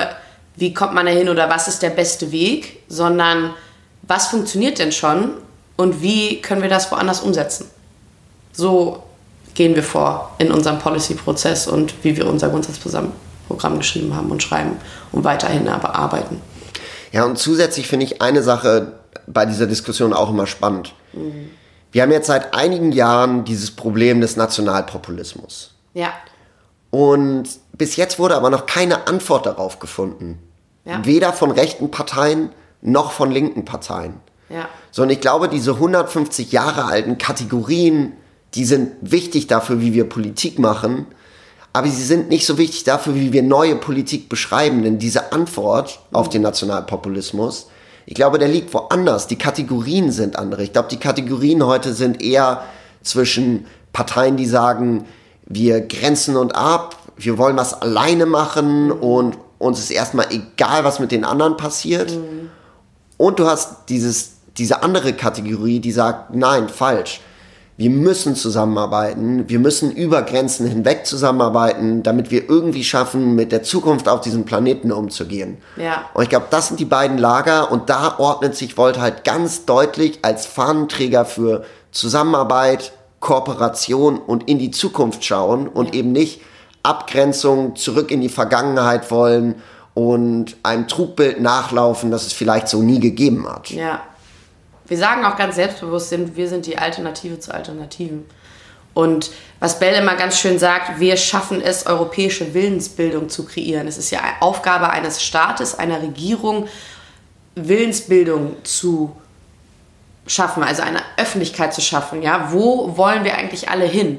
wie 0.56 0.74
kommt 0.74 0.94
man 0.94 1.06
dahin 1.06 1.30
oder 1.30 1.50
was 1.50 1.68
ist 1.68 1.82
der 1.82 1.90
beste 1.90 2.32
Weg, 2.32 2.84
sondern 2.88 3.54
was 4.02 4.28
funktioniert 4.28 4.80
denn 4.80 4.92
schon 4.92 5.32
und 5.78 6.02
wie 6.02 6.42
können 6.42 6.62
wir 6.62 6.70
das 6.70 6.92
woanders 6.92 7.22
umsetzen? 7.22 7.70
So 8.54 9.04
gehen 9.54 9.76
wir 9.76 9.84
vor 9.84 10.32
in 10.38 10.52
unserem 10.52 10.80
Policy-Prozess 10.80 11.68
und 11.68 11.94
wie 12.04 12.16
wir 12.16 12.28
unser 12.28 12.50
Grundsatzprogramm 12.50 13.78
geschrieben 13.78 14.16
haben 14.16 14.32
und 14.32 14.42
schreiben 14.42 14.78
und 15.12 15.24
weiterhin 15.24 15.68
aber 15.68 15.96
arbeiten. 15.96 16.42
Ja, 17.12 17.26
und 17.26 17.38
zusätzlich 17.38 17.88
finde 17.88 18.06
ich 18.06 18.22
eine 18.22 18.42
Sache 18.42 18.94
bei 19.28 19.46
dieser 19.46 19.68
Diskussion 19.68 20.14
auch 20.14 20.30
immer 20.30 20.48
spannend. 20.48 20.94
Mhm. 21.14 21.52
Wir 21.92 22.04
haben 22.04 22.12
jetzt 22.12 22.28
seit 22.28 22.54
einigen 22.54 22.94
Jahren 22.94 23.44
dieses 23.44 23.72
Problem 23.72 24.22
des 24.22 24.38
Nationalpopulismus. 24.38 25.74
Ja. 25.94 26.14
Und 26.90 27.50
bis 27.74 27.98
jetzt 27.98 28.18
wurde 28.18 28.36
aber 28.36 28.50
noch 28.50 28.66
keine 28.66 29.08
Antwort 29.08 29.46
darauf 29.46 29.80
gefunden. 29.80 30.40
Ja. 30.86 31.06
Weder 31.06 31.34
von 31.34 31.52
rechten 31.52 31.92
Parteien 31.92 32.50
noch 32.82 33.12
von 33.12 33.30
linken 33.30 33.66
Parteien. 33.66 34.16
Ja. 34.50 34.68
Sondern 34.92 35.16
ich 35.16 35.22
glaube, 35.22 35.50
diese 35.50 35.74
150 35.74 36.52
Jahre 36.52 36.86
alten 36.86 37.18
Kategorien, 37.18 38.14
die 38.54 38.66
sind 38.66 38.92
wichtig 39.02 39.48
dafür, 39.48 39.82
wie 39.82 39.94
wir 39.94 40.08
Politik 40.08 40.60
machen, 40.60 41.08
aber 41.74 41.88
sie 41.88 42.04
sind 42.04 42.30
nicht 42.30 42.46
so 42.46 42.58
wichtig 42.58 42.84
dafür, 42.84 43.16
wie 43.16 43.32
wir 43.32 43.44
neue 43.44 43.76
Politik 43.76 44.28
beschreiben. 44.28 44.84
Denn 44.84 45.00
diese 45.00 45.32
Antwort 45.32 46.00
auf 46.12 46.28
den 46.28 46.42
Nationalpopulismus, 46.42 47.68
ich 48.06 48.16
glaube, 48.16 48.40
der 48.40 48.50
liegt 48.50 48.74
woanders. 48.74 49.28
Die 49.28 49.38
Kategorien 49.38 50.12
sind 50.12 50.36
andere. 50.36 50.64
Ich 50.64 50.74
glaube, 50.74 50.90
die 50.90 51.00
Kategorien 51.00 51.66
heute 51.66 51.94
sind 51.94 52.22
eher 52.22 52.64
zwischen 53.04 53.66
Parteien, 53.94 54.36
die 54.36 54.48
sagen, 54.48 55.06
wir 55.46 55.82
grenzen 55.82 56.36
und 56.36 56.56
ab, 56.56 56.96
wir 57.18 57.38
wollen 57.38 57.58
was 57.58 57.82
alleine 57.82 58.26
machen 58.26 58.92
und 58.92 59.38
uns 59.60 59.80
ist 59.80 59.92
erstmal 59.92 60.28
egal, 60.32 60.84
was 60.84 61.00
mit 61.00 61.12
den 61.12 61.24
anderen 61.24 61.56
passiert. 61.56 62.12
Mhm. 62.12 62.50
Und 63.18 63.40
du 63.40 63.48
hast 63.48 63.90
dieses, 63.90 64.32
diese 64.58 64.82
andere 64.84 65.14
Kategorie, 65.14 65.80
die 65.80 65.92
sagt, 65.92 66.34
nein, 66.34 66.68
falsch. 66.68 67.22
Wir 67.82 67.90
müssen 67.90 68.36
zusammenarbeiten, 68.36 69.50
wir 69.50 69.58
müssen 69.58 69.92
über 69.92 70.22
Grenzen 70.22 70.68
hinweg 70.68 71.08
zusammenarbeiten, 71.08 72.04
damit 72.04 72.30
wir 72.30 72.48
irgendwie 72.48 72.84
schaffen, 72.84 73.34
mit 73.34 73.52
der 73.52 73.64
Zukunft 73.64 74.08
auf 74.08 74.22
diesem 74.22 74.46
Planeten 74.46 74.92
umzugehen. 74.92 75.58
Ja. 75.78 76.06
Und 76.14 76.22
ich 76.22 76.30
glaube, 76.30 76.46
das 76.52 76.68
sind 76.68 76.80
die 76.80 76.86
beiden 76.86 77.18
Lager 77.18 77.72
und 77.72 77.90
da 77.90 78.20
ordnet 78.20 78.56
sich 78.56 78.78
Volt 78.78 79.00
halt 79.00 79.24
ganz 79.24 79.66
deutlich 79.66 80.20
als 80.22 80.46
Fahnenträger 80.46 81.26
für 81.26 81.66
Zusammenarbeit, 81.90 82.92
Kooperation 83.20 84.20
und 84.20 84.48
in 84.48 84.60
die 84.60 84.70
Zukunft 84.70 85.26
schauen 85.26 85.68
und 85.68 85.88
ja. 85.88 86.02
eben 86.02 86.12
nicht 86.12 86.42
Abgrenzung 86.84 87.76
zurück 87.76 88.12
in 88.12 88.22
die 88.22 88.30
Vergangenheit 88.30 89.10
wollen 89.10 89.56
und 89.96 90.56
einem 90.62 90.88
Trugbild 90.88 91.42
nachlaufen, 91.42 92.12
das 92.12 92.28
es 92.28 92.34
vielleicht 92.34 92.68
so 92.68 92.84
nie 92.84 93.00
gegeben 93.00 93.50
hat. 93.50 93.72
Ja. 93.72 94.02
Wir 94.92 94.98
sagen 94.98 95.24
auch 95.24 95.38
ganz 95.38 95.56
selbstbewusst, 95.56 96.14
wir 96.36 96.50
sind 96.50 96.66
die 96.66 96.78
Alternative 96.78 97.40
zu 97.40 97.54
Alternativen. 97.54 98.26
Und 98.94 99.32
was 99.62 99.80
Bell 99.80 99.94
immer 99.94 100.16
ganz 100.16 100.38
schön 100.38 100.60
sagt, 100.60 101.00
wir 101.00 101.16
schaffen 101.16 101.62
es, 101.62 101.86
europäische 101.86 102.54
Willensbildung 102.54 103.30
zu 103.30 103.46
kreieren. 103.46 103.88
Es 103.88 103.98
ist 103.98 104.12
ja 104.12 104.20
Aufgabe 104.42 104.90
eines 104.90 105.24
Staates, 105.24 105.80
einer 105.80 106.02
Regierung, 106.02 106.68
Willensbildung 107.56 108.58
zu 108.66 109.16
schaffen, 110.28 110.62
also 110.62 110.82
eine 110.82 111.00
Öffentlichkeit 111.16 111.74
zu 111.74 111.80
schaffen. 111.80 112.22
Ja, 112.22 112.52
wo 112.52 112.98
wollen 112.98 113.24
wir 113.24 113.38
eigentlich 113.38 113.70
alle 113.70 113.86
hin? 113.86 114.18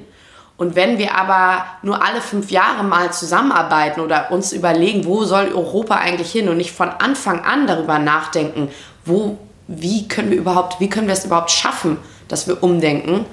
Und 0.57 0.75
wenn 0.75 0.97
wir 0.97 1.15
aber 1.17 1.67
nur 1.83 2.03
alle 2.03 2.23
fünf 2.23 2.51
Jahre 2.51 2.83
mal 2.83 3.13
zusammenarbeiten 3.13 4.01
oder 4.01 4.33
uns 4.33 4.55
überlegen, 4.55 5.05
wo 5.05 5.25
soll 5.25 5.53
Europa 5.53 5.97
eigentlich 5.97 6.33
hin 6.33 6.49
und 6.49 6.57
nicht 6.57 6.73
von 6.73 6.89
Anfang 6.89 7.45
an 7.45 7.67
darüber 7.67 7.99
nachdenken, 7.99 8.71
wo, 9.05 9.37
wie 9.81 10.09
können 10.09 10.31
wir 10.31 10.39
überhaupt, 10.39 10.81
wie 10.81 10.89
können 10.89 11.07
wir 11.07 11.15
es 11.15 11.25
überhaupt 11.25 11.51
schaffen, 11.51 11.99
dass 12.29 12.47
wir 12.47 12.63
umdenken, 12.63 13.25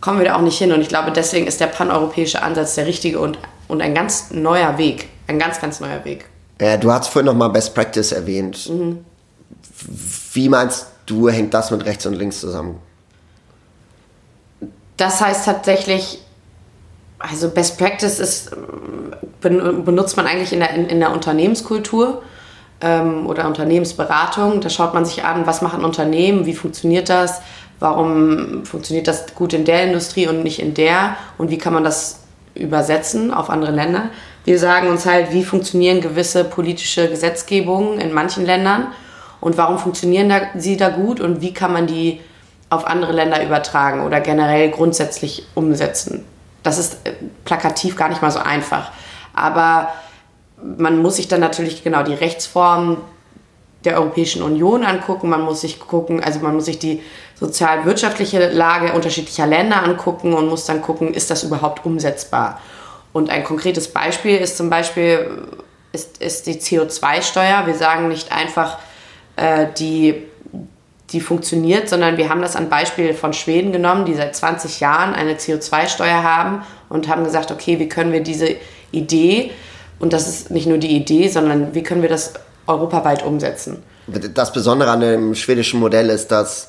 kommen 0.00 0.18
wir 0.18 0.26
da 0.26 0.36
auch 0.36 0.42
nicht 0.42 0.58
hin. 0.58 0.72
Und 0.72 0.80
ich 0.80 0.88
glaube, 0.88 1.12
deswegen 1.12 1.46
ist 1.46 1.60
der 1.60 1.66
paneuropäische 1.66 2.42
Ansatz 2.42 2.74
der 2.74 2.86
richtige 2.86 3.18
und, 3.18 3.38
und 3.68 3.80
ein 3.80 3.94
ganz 3.94 4.30
neuer 4.30 4.78
Weg. 4.78 5.08
Ein 5.26 5.38
ganz, 5.38 5.60
ganz 5.60 5.80
neuer 5.80 6.04
Weg. 6.04 6.26
Ja, 6.60 6.76
du 6.76 6.92
hast 6.92 7.08
vorhin 7.08 7.26
nochmal 7.26 7.50
Best 7.50 7.74
Practice 7.74 8.12
erwähnt. 8.12 8.68
Mhm. 8.68 9.04
Wie 10.32 10.48
meinst 10.48 10.86
du, 11.06 11.28
hängt 11.28 11.54
das 11.54 11.70
mit 11.70 11.84
rechts 11.84 12.06
und 12.06 12.14
links 12.14 12.40
zusammen? 12.40 12.78
Das 14.96 15.20
heißt 15.20 15.44
tatsächlich, 15.44 16.20
also 17.18 17.48
Best 17.50 17.78
Practice 17.78 18.18
ist, 18.18 18.50
benutzt 19.40 20.16
man 20.16 20.26
eigentlich 20.26 20.52
in 20.52 20.60
der, 20.60 20.70
in, 20.74 20.86
in 20.86 21.00
der 21.00 21.12
Unternehmenskultur 21.12 22.22
ähm, 22.82 23.26
oder 23.26 23.46
Unternehmensberatung. 23.46 24.60
Da 24.60 24.68
schaut 24.68 24.94
man 24.94 25.04
sich 25.04 25.24
an, 25.24 25.46
was 25.46 25.62
machen 25.62 25.84
Unternehmen, 25.84 26.44
wie 26.46 26.54
funktioniert 26.54 27.08
das, 27.08 27.40
warum 27.78 28.64
funktioniert 28.64 29.08
das 29.08 29.34
gut 29.34 29.52
in 29.52 29.64
der 29.64 29.84
Industrie 29.84 30.28
und 30.28 30.42
nicht 30.42 30.60
in 30.60 30.74
der 30.74 31.16
und 31.38 31.50
wie 31.50 31.58
kann 31.58 31.72
man 31.72 31.84
das 31.84 32.20
übersetzen 32.54 33.32
auf 33.32 33.48
andere 33.48 33.72
Länder. 33.72 34.10
Wir 34.44 34.58
sagen 34.58 34.88
uns 34.88 35.06
halt, 35.06 35.32
wie 35.32 35.44
funktionieren 35.44 36.00
gewisse 36.00 36.44
politische 36.44 37.08
Gesetzgebungen 37.08 37.98
in 37.98 38.12
manchen 38.12 38.44
Ländern 38.44 38.88
und 39.40 39.56
warum 39.56 39.78
funktionieren 39.78 40.28
da, 40.28 40.40
sie 40.56 40.76
da 40.76 40.90
gut 40.90 41.20
und 41.20 41.40
wie 41.40 41.54
kann 41.54 41.72
man 41.72 41.86
die 41.86 42.20
auf 42.70 42.86
andere 42.86 43.12
Länder 43.12 43.44
übertragen 43.44 44.02
oder 44.02 44.20
generell 44.20 44.70
grundsätzlich 44.70 45.46
umsetzen. 45.54 46.24
Das 46.62 46.78
ist 46.78 47.06
äh, 47.06 47.12
plakativ 47.44 47.96
gar 47.96 48.08
nicht 48.08 48.22
mal 48.22 48.30
so 48.30 48.38
einfach. 48.38 48.90
Aber 49.34 49.88
man 50.62 50.98
muss 50.98 51.16
sich 51.16 51.28
dann 51.28 51.40
natürlich 51.40 51.82
genau 51.84 52.02
die 52.02 52.14
Rechtsform 52.14 52.98
der 53.84 53.96
Europäischen 53.96 54.42
Union 54.42 54.84
angucken. 54.84 55.28
Man 55.28 55.42
muss 55.42 55.62
sich 55.62 55.80
gucken, 55.80 56.22
also 56.22 56.40
man 56.40 56.54
muss 56.54 56.66
sich 56.66 56.78
die 56.78 57.02
sozial-wirtschaftliche 57.34 58.50
Lage 58.50 58.92
unterschiedlicher 58.92 59.46
Länder 59.46 59.82
angucken 59.82 60.34
und 60.34 60.48
muss 60.48 60.64
dann 60.64 60.82
gucken, 60.82 61.14
ist 61.14 61.30
das 61.30 61.42
überhaupt 61.42 61.84
umsetzbar. 61.84 62.60
Und 63.12 63.30
ein 63.30 63.44
konkretes 63.44 63.88
Beispiel 63.88 64.36
ist 64.38 64.56
zum 64.56 64.70
Beispiel 64.70 65.30
ist, 65.92 66.22
ist 66.22 66.46
die 66.46 66.54
CO2-Steuer. 66.54 67.66
Wir 67.66 67.74
sagen 67.74 68.08
nicht 68.08 68.32
einfach, 68.32 68.78
äh, 69.36 69.66
die 69.76 70.22
die 71.12 71.20
funktioniert, 71.20 71.88
sondern 71.88 72.16
wir 72.16 72.28
haben 72.28 72.40
das 72.40 72.56
an 72.56 72.68
Beispiel 72.68 73.12
von 73.12 73.32
Schweden 73.32 73.72
genommen, 73.72 74.06
die 74.06 74.14
seit 74.14 74.34
20 74.34 74.80
Jahren 74.80 75.14
eine 75.14 75.34
CO2-Steuer 75.34 76.22
haben 76.22 76.62
und 76.88 77.08
haben 77.08 77.24
gesagt, 77.24 77.50
okay, 77.50 77.78
wie 77.78 77.88
können 77.88 78.12
wir 78.12 78.22
diese 78.22 78.56
Idee, 78.92 79.50
und 80.02 80.12
das 80.12 80.28
ist 80.28 80.50
nicht 80.50 80.66
nur 80.66 80.78
die 80.78 80.96
Idee, 80.96 81.28
sondern 81.28 81.76
wie 81.76 81.84
können 81.84 82.02
wir 82.02 82.08
das 82.08 82.32
europaweit 82.66 83.24
umsetzen? 83.24 83.84
Das 84.34 84.52
Besondere 84.52 84.90
an 84.90 85.00
dem 85.00 85.34
schwedischen 85.36 85.78
Modell 85.78 86.10
ist, 86.10 86.32
dass, 86.32 86.66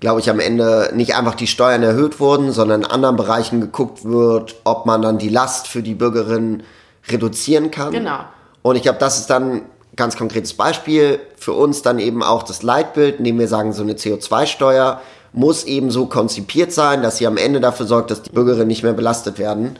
glaube 0.00 0.18
ich, 0.18 0.28
am 0.28 0.40
Ende 0.40 0.90
nicht 0.92 1.14
einfach 1.14 1.36
die 1.36 1.46
Steuern 1.46 1.84
erhöht 1.84 2.18
wurden, 2.18 2.50
sondern 2.50 2.82
in 2.82 2.90
anderen 2.90 3.14
Bereichen 3.14 3.60
geguckt 3.60 4.04
wird, 4.04 4.56
ob 4.64 4.86
man 4.86 5.02
dann 5.02 5.18
die 5.18 5.28
Last 5.28 5.68
für 5.68 5.84
die 5.84 5.94
Bürgerinnen 5.94 6.64
reduzieren 7.08 7.70
kann. 7.70 7.92
Genau. 7.92 8.18
Und 8.62 8.74
ich 8.74 8.82
glaube, 8.82 8.98
das 8.98 9.20
ist 9.20 9.30
dann 9.30 9.62
ganz 9.94 10.16
konkretes 10.16 10.54
Beispiel 10.54 11.20
für 11.36 11.52
uns 11.52 11.82
dann 11.82 12.00
eben 12.00 12.24
auch 12.24 12.42
das 12.42 12.64
Leitbild, 12.64 13.20
indem 13.20 13.38
wir 13.38 13.46
sagen, 13.46 13.72
so 13.72 13.84
eine 13.84 13.92
CO2-Steuer 13.92 15.00
muss 15.32 15.62
eben 15.62 15.92
so 15.92 16.06
konzipiert 16.06 16.72
sein, 16.72 17.02
dass 17.02 17.18
sie 17.18 17.28
am 17.28 17.36
Ende 17.36 17.60
dafür 17.60 17.86
sorgt, 17.86 18.10
dass 18.10 18.22
die 18.22 18.30
Bürgerinnen 18.30 18.66
nicht 18.66 18.82
mehr 18.82 18.94
belastet 18.94 19.38
werden. 19.38 19.78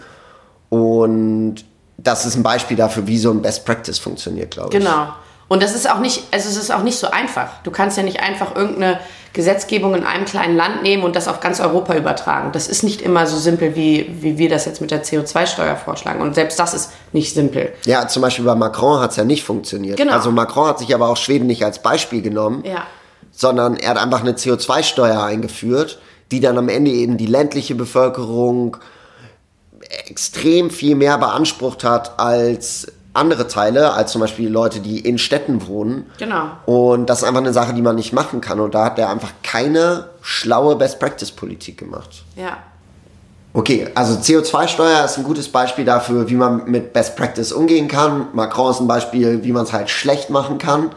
Und 0.69 1.65
das 1.97 2.27
ist 2.27 2.37
ein 2.37 2.43
Beispiel 2.43 2.77
dafür, 2.77 3.07
wie 3.07 3.19
so 3.19 3.31
ein 3.31 3.43
Best 3.43 3.65
Practice 3.65 3.99
funktioniert, 3.99 4.53
glaube 4.53 4.71
ich. 4.73 4.79
Genau. 4.79 5.09
Und 5.49 5.63
das 5.63 5.75
ist 5.75 5.89
auch 5.91 5.99
nicht, 5.99 6.25
also 6.33 6.49
es 6.49 6.57
ist 6.57 6.73
auch 6.73 6.83
nicht 6.83 6.99
so 6.99 7.11
einfach. 7.11 7.63
Du 7.63 7.71
kannst 7.71 7.97
ja 7.97 8.03
nicht 8.03 8.21
einfach 8.21 8.57
irgendeine 8.57 8.99
Gesetzgebung 9.35 9.95
in 9.95 10.05
einem 10.05 10.25
kleinen 10.25 10.57
Land 10.57 10.83
nehmen 10.83 11.03
und 11.03 11.17
das 11.17 11.29
auf 11.29 11.41
ganz 11.41 11.61
Europa 11.61 11.95
übertragen. 11.97 12.53
Das 12.53 12.69
ist 12.69 12.83
nicht 12.83 13.03
immer 13.03 13.27
so 13.27 13.37
simpel, 13.37 13.75
wie, 13.77 14.09
wie 14.21 14.39
wir 14.39 14.49
das 14.49 14.65
jetzt 14.65 14.81
mit 14.81 14.91
der 14.91 15.05
CO2-Steuer 15.05 15.77
vorschlagen. 15.77 16.23
Und 16.23 16.35
selbst 16.35 16.59
das 16.59 16.73
ist 16.73 16.93
nicht 17.13 17.35
simpel. 17.35 17.73
Ja, 17.85 18.09
zum 18.09 18.23
Beispiel 18.23 18.45
bei 18.45 18.55
Macron 18.55 19.01
hat 19.01 19.11
es 19.11 19.17
ja 19.17 19.25
nicht 19.25 19.45
funktioniert. 19.45 19.97
Genau. 19.97 20.13
Also 20.13 20.31
Macron 20.31 20.69
hat 20.69 20.79
sich 20.79 20.95
aber 20.95 21.09
auch 21.09 21.17
Schweden 21.17 21.47
nicht 21.47 21.65
als 21.65 21.83
Beispiel 21.83 22.23
genommen, 22.23 22.63
ja. 22.65 22.85
sondern 23.33 23.77
er 23.77 23.91
hat 23.91 23.99
einfach 23.99 24.21
eine 24.21 24.33
CO2-Steuer 24.33 25.23
eingeführt, 25.23 25.99
die 26.31 26.41
dann 26.41 26.57
am 26.57 26.69
Ende 26.69 26.93
eben 26.93 27.19
die 27.19 27.27
ländliche 27.27 27.75
Bevölkerung 27.75 28.79
extrem 30.07 30.71
viel 30.71 30.95
mehr 30.95 31.19
beansprucht 31.19 31.85
hat 31.85 32.19
als 32.19 32.87
andere 33.15 33.47
Teile, 33.47 33.93
als 33.93 34.13
zum 34.13 34.21
Beispiel 34.21 34.49
Leute, 34.49 34.81
die 34.81 34.99
in 34.99 35.19
Städten 35.19 35.67
wohnen. 35.67 36.07
Genau. 36.19 36.51
Und 36.67 37.07
das 37.07 37.19
ist 37.19 37.25
einfach 37.25 37.41
eine 37.41 37.53
Sache, 37.53 37.73
die 37.73 37.83
man 37.83 37.95
nicht 37.95 38.13
machen 38.13 38.41
kann. 38.41 38.61
Und 38.61 38.75
da 38.75 38.85
hat 38.85 38.99
er 38.99 39.09
einfach 39.09 39.33
keine 39.43 40.09
schlaue 40.21 40.77
Best-Practice-Politik 40.77 41.79
gemacht. 41.79 42.25
Ja. 42.37 42.59
Okay, 43.53 43.89
also 43.95 44.15
CO2-Steuer 44.15 45.05
ist 45.05 45.17
ein 45.17 45.23
gutes 45.23 45.49
Beispiel 45.49 45.85
dafür, 45.85 46.29
wie 46.29 46.35
man 46.35 46.69
mit 46.69 46.93
Best 46.93 47.15
Practice 47.15 47.53
umgehen 47.53 47.87
kann. 47.87 48.27
Macron 48.33 48.73
ist 48.73 48.81
ein 48.81 48.89
Beispiel, 48.89 49.45
wie 49.45 49.53
man 49.53 49.63
es 49.63 49.73
halt 49.73 49.91
schlecht 49.91 50.29
machen 50.29 50.59
kann. 50.59 50.91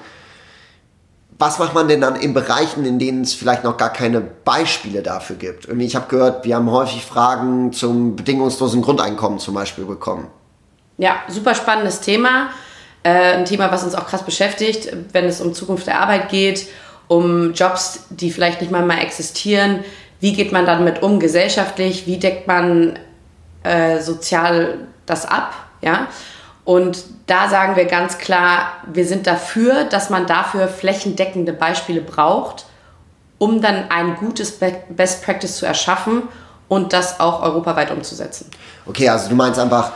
Was 1.40 1.60
macht 1.60 1.76
man 1.76 1.88
denn 1.88 2.02
dann 2.02 2.16
in 2.16 2.34
Bereichen, 2.34 2.84
in 2.86 2.98
denen 2.98 3.22
es 3.22 3.36
vielleicht 3.36 3.64
noch 3.64 3.78
gar 3.78 3.94
keine 3.94 4.22
Beispiele 4.22 5.04
dafür 5.04 5.36
gibt? 5.36 5.68
Und 5.68 5.80
ich 5.80 5.96
habe 5.96 6.08
gehört, 6.08 6.46
wir 6.46 6.56
haben 6.56 6.72
häufig 6.72 7.06
Fragen 7.06 7.72
zum 7.74 8.16
bedingungslosen 8.16 8.82
Grundeinkommen 8.82 9.38
zum 9.38 9.54
Beispiel 9.54 9.86
bekommen. 9.86 10.28
Ja, 10.98 11.18
super 11.28 11.54
spannendes 11.54 12.02
Thema. 12.02 12.50
Äh, 13.04 13.36
ein 13.36 13.46
Thema, 13.46 13.72
was 13.72 13.84
uns 13.84 13.94
auch 13.94 14.08
krass 14.08 14.24
beschäftigt, 14.24 14.92
wenn 15.14 15.26
es 15.26 15.40
um 15.40 15.54
Zukunft 15.54 15.86
der 15.86 16.02
Arbeit 16.02 16.30
geht, 16.30 16.68
um 17.08 17.54
Jobs, 17.54 18.06
die 18.10 18.32
vielleicht 18.32 18.62
nicht 18.62 18.72
mal 18.72 18.84
mehr 18.84 19.02
existieren. 19.04 19.84
Wie 20.20 20.34
geht 20.34 20.52
man 20.52 20.66
damit 20.66 21.04
um 21.04 21.20
gesellschaftlich? 21.20 22.08
Wie 22.08 22.18
deckt 22.18 22.48
man 22.48 22.98
äh, 23.62 24.00
sozial 24.02 24.88
das 25.06 25.28
ab? 25.28 25.54
Ja? 25.82 26.08
Und 26.68 27.06
da 27.28 27.48
sagen 27.48 27.78
wir 27.78 27.86
ganz 27.86 28.18
klar, 28.18 28.74
wir 28.92 29.06
sind 29.06 29.26
dafür, 29.26 29.86
dass 29.86 30.10
man 30.10 30.28
dafür 30.28 30.68
flächendeckende 30.68 31.54
Beispiele 31.54 32.02
braucht, 32.02 32.66
um 33.38 33.62
dann 33.62 33.86
ein 33.90 34.18
gutes 34.18 34.60
Best 34.90 35.24
Practice 35.24 35.56
zu 35.56 35.66
erschaffen 35.66 36.24
und 36.68 36.92
das 36.92 37.22
auch 37.22 37.42
europaweit 37.42 37.90
umzusetzen. 37.90 38.52
Okay, 38.86 39.08
also 39.08 39.30
du 39.30 39.36
meinst 39.36 39.58
einfach, 39.58 39.94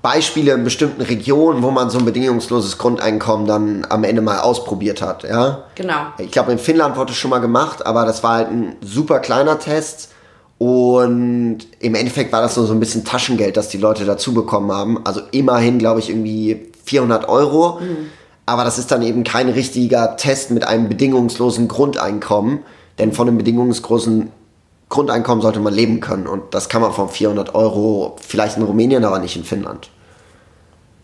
Beispiele 0.00 0.52
in 0.52 0.64
bestimmten 0.64 1.02
Regionen, 1.02 1.62
wo 1.62 1.70
man 1.70 1.90
so 1.90 1.98
ein 1.98 2.06
bedingungsloses 2.06 2.78
Grundeinkommen 2.78 3.46
dann 3.46 3.86
am 3.90 4.02
Ende 4.02 4.22
mal 4.22 4.38
ausprobiert 4.38 5.02
hat, 5.02 5.24
ja. 5.24 5.64
Genau. 5.74 6.06
Ich 6.16 6.30
glaube, 6.30 6.52
in 6.52 6.58
Finnland 6.58 6.96
wurde 6.96 7.12
es 7.12 7.18
schon 7.18 7.28
mal 7.28 7.40
gemacht, 7.40 7.84
aber 7.84 8.06
das 8.06 8.22
war 8.22 8.36
halt 8.36 8.48
ein 8.50 8.76
super 8.80 9.18
kleiner 9.18 9.58
Test. 9.58 10.12
Und 10.58 11.58
im 11.78 11.94
Endeffekt 11.94 12.32
war 12.32 12.42
das 12.42 12.56
nur 12.56 12.66
so 12.66 12.72
ein 12.72 12.80
bisschen 12.80 13.04
Taschengeld, 13.04 13.56
das 13.56 13.68
die 13.68 13.78
Leute 13.78 14.04
dazu 14.04 14.34
bekommen 14.34 14.72
haben. 14.72 15.06
Also 15.06 15.20
immerhin, 15.30 15.78
glaube 15.78 16.00
ich, 16.00 16.10
irgendwie 16.10 16.72
400 16.84 17.28
Euro. 17.28 17.80
Mhm. 17.80 18.10
Aber 18.44 18.64
das 18.64 18.78
ist 18.78 18.90
dann 18.90 19.02
eben 19.02 19.24
kein 19.24 19.48
richtiger 19.48 20.16
Test 20.16 20.50
mit 20.50 20.66
einem 20.66 20.88
bedingungslosen 20.88 21.68
Grundeinkommen. 21.68 22.60
Denn 22.98 23.12
von 23.12 23.28
einem 23.28 23.38
bedingungslosen 23.38 24.32
Grundeinkommen 24.88 25.42
sollte 25.42 25.60
man 25.60 25.74
leben 25.74 26.00
können. 26.00 26.26
Und 26.26 26.54
das 26.54 26.68
kann 26.68 26.82
man 26.82 26.92
von 26.92 27.08
400 27.08 27.54
Euro 27.54 28.16
vielleicht 28.20 28.56
in 28.56 28.62
Rumänien, 28.64 29.04
aber 29.04 29.20
nicht 29.20 29.36
in 29.36 29.44
Finnland. 29.44 29.90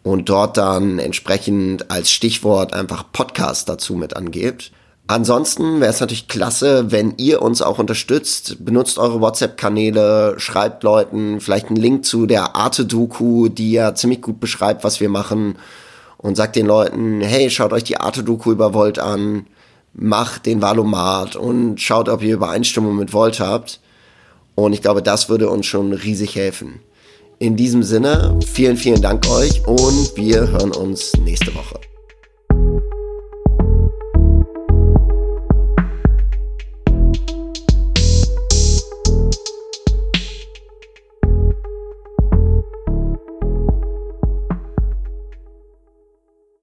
und 0.04 0.30
dort 0.30 0.58
dann 0.58 1.00
entsprechend 1.00 1.92
als 1.92 2.12
Stichwort 2.12 2.74
einfach 2.74 3.12
Podcast 3.12 3.70
dazu 3.70 3.96
mit 3.96 4.16
angebt. 4.16 4.72
Ansonsten 5.08 5.82
wäre 5.82 5.90
es 5.90 6.02
natürlich 6.02 6.28
klasse, 6.28 6.92
wenn 6.92 7.16
ihr 7.18 7.42
uns 7.42 7.64
auch 7.64 7.80
unterstützt. 7.80 8.64
Benutzt 8.64 9.00
eure 9.00 9.20
WhatsApp-Kanäle, 9.20 10.36
schreibt 10.38 10.84
Leuten 10.84 11.42
vielleicht 11.42 11.68
einen 11.68 11.78
Link 11.78 12.06
zu 12.06 12.28
der 12.28 12.56
Arte-Doku, 12.56 13.48
die 13.50 13.72
ja 13.72 13.96
ziemlich 13.96 14.22
gut 14.22 14.40
beschreibt, 14.40 14.84
was 14.84 15.00
wir 15.00 15.10
machen. 15.10 15.56
Und 16.18 16.36
sagt 16.36 16.56
den 16.56 16.68
Leuten, 16.68 17.22
hey, 17.22 17.50
schaut 17.50 17.74
euch 17.74 17.86
die 17.86 17.98
Arte-Doku 17.98 18.52
über 18.52 18.76
Volt 18.76 19.00
an, 19.00 19.48
macht 19.94 20.46
den 20.46 20.62
Valomat 20.62 21.36
und 21.36 21.82
schaut, 21.82 22.08
ob 22.08 22.22
ihr 22.22 22.36
Übereinstimmung 22.36 22.96
mit 22.96 23.12
Volt 23.12 23.40
habt. 23.40 23.80
Und 24.54 24.74
ich 24.74 24.82
glaube, 24.84 25.02
das 25.02 25.28
würde 25.28 25.50
uns 25.50 25.66
schon 25.66 25.92
riesig 25.92 26.36
helfen. 26.36 26.82
In 27.42 27.56
diesem 27.56 27.84
Sinne, 27.84 28.38
vielen, 28.46 28.76
vielen 28.76 29.02
Dank 29.02 29.26
euch 29.30 29.66
und 29.66 30.12
wir 30.18 30.50
hören 30.50 30.72
uns 30.74 31.16
nächste 31.24 31.56
Woche. 31.56 31.80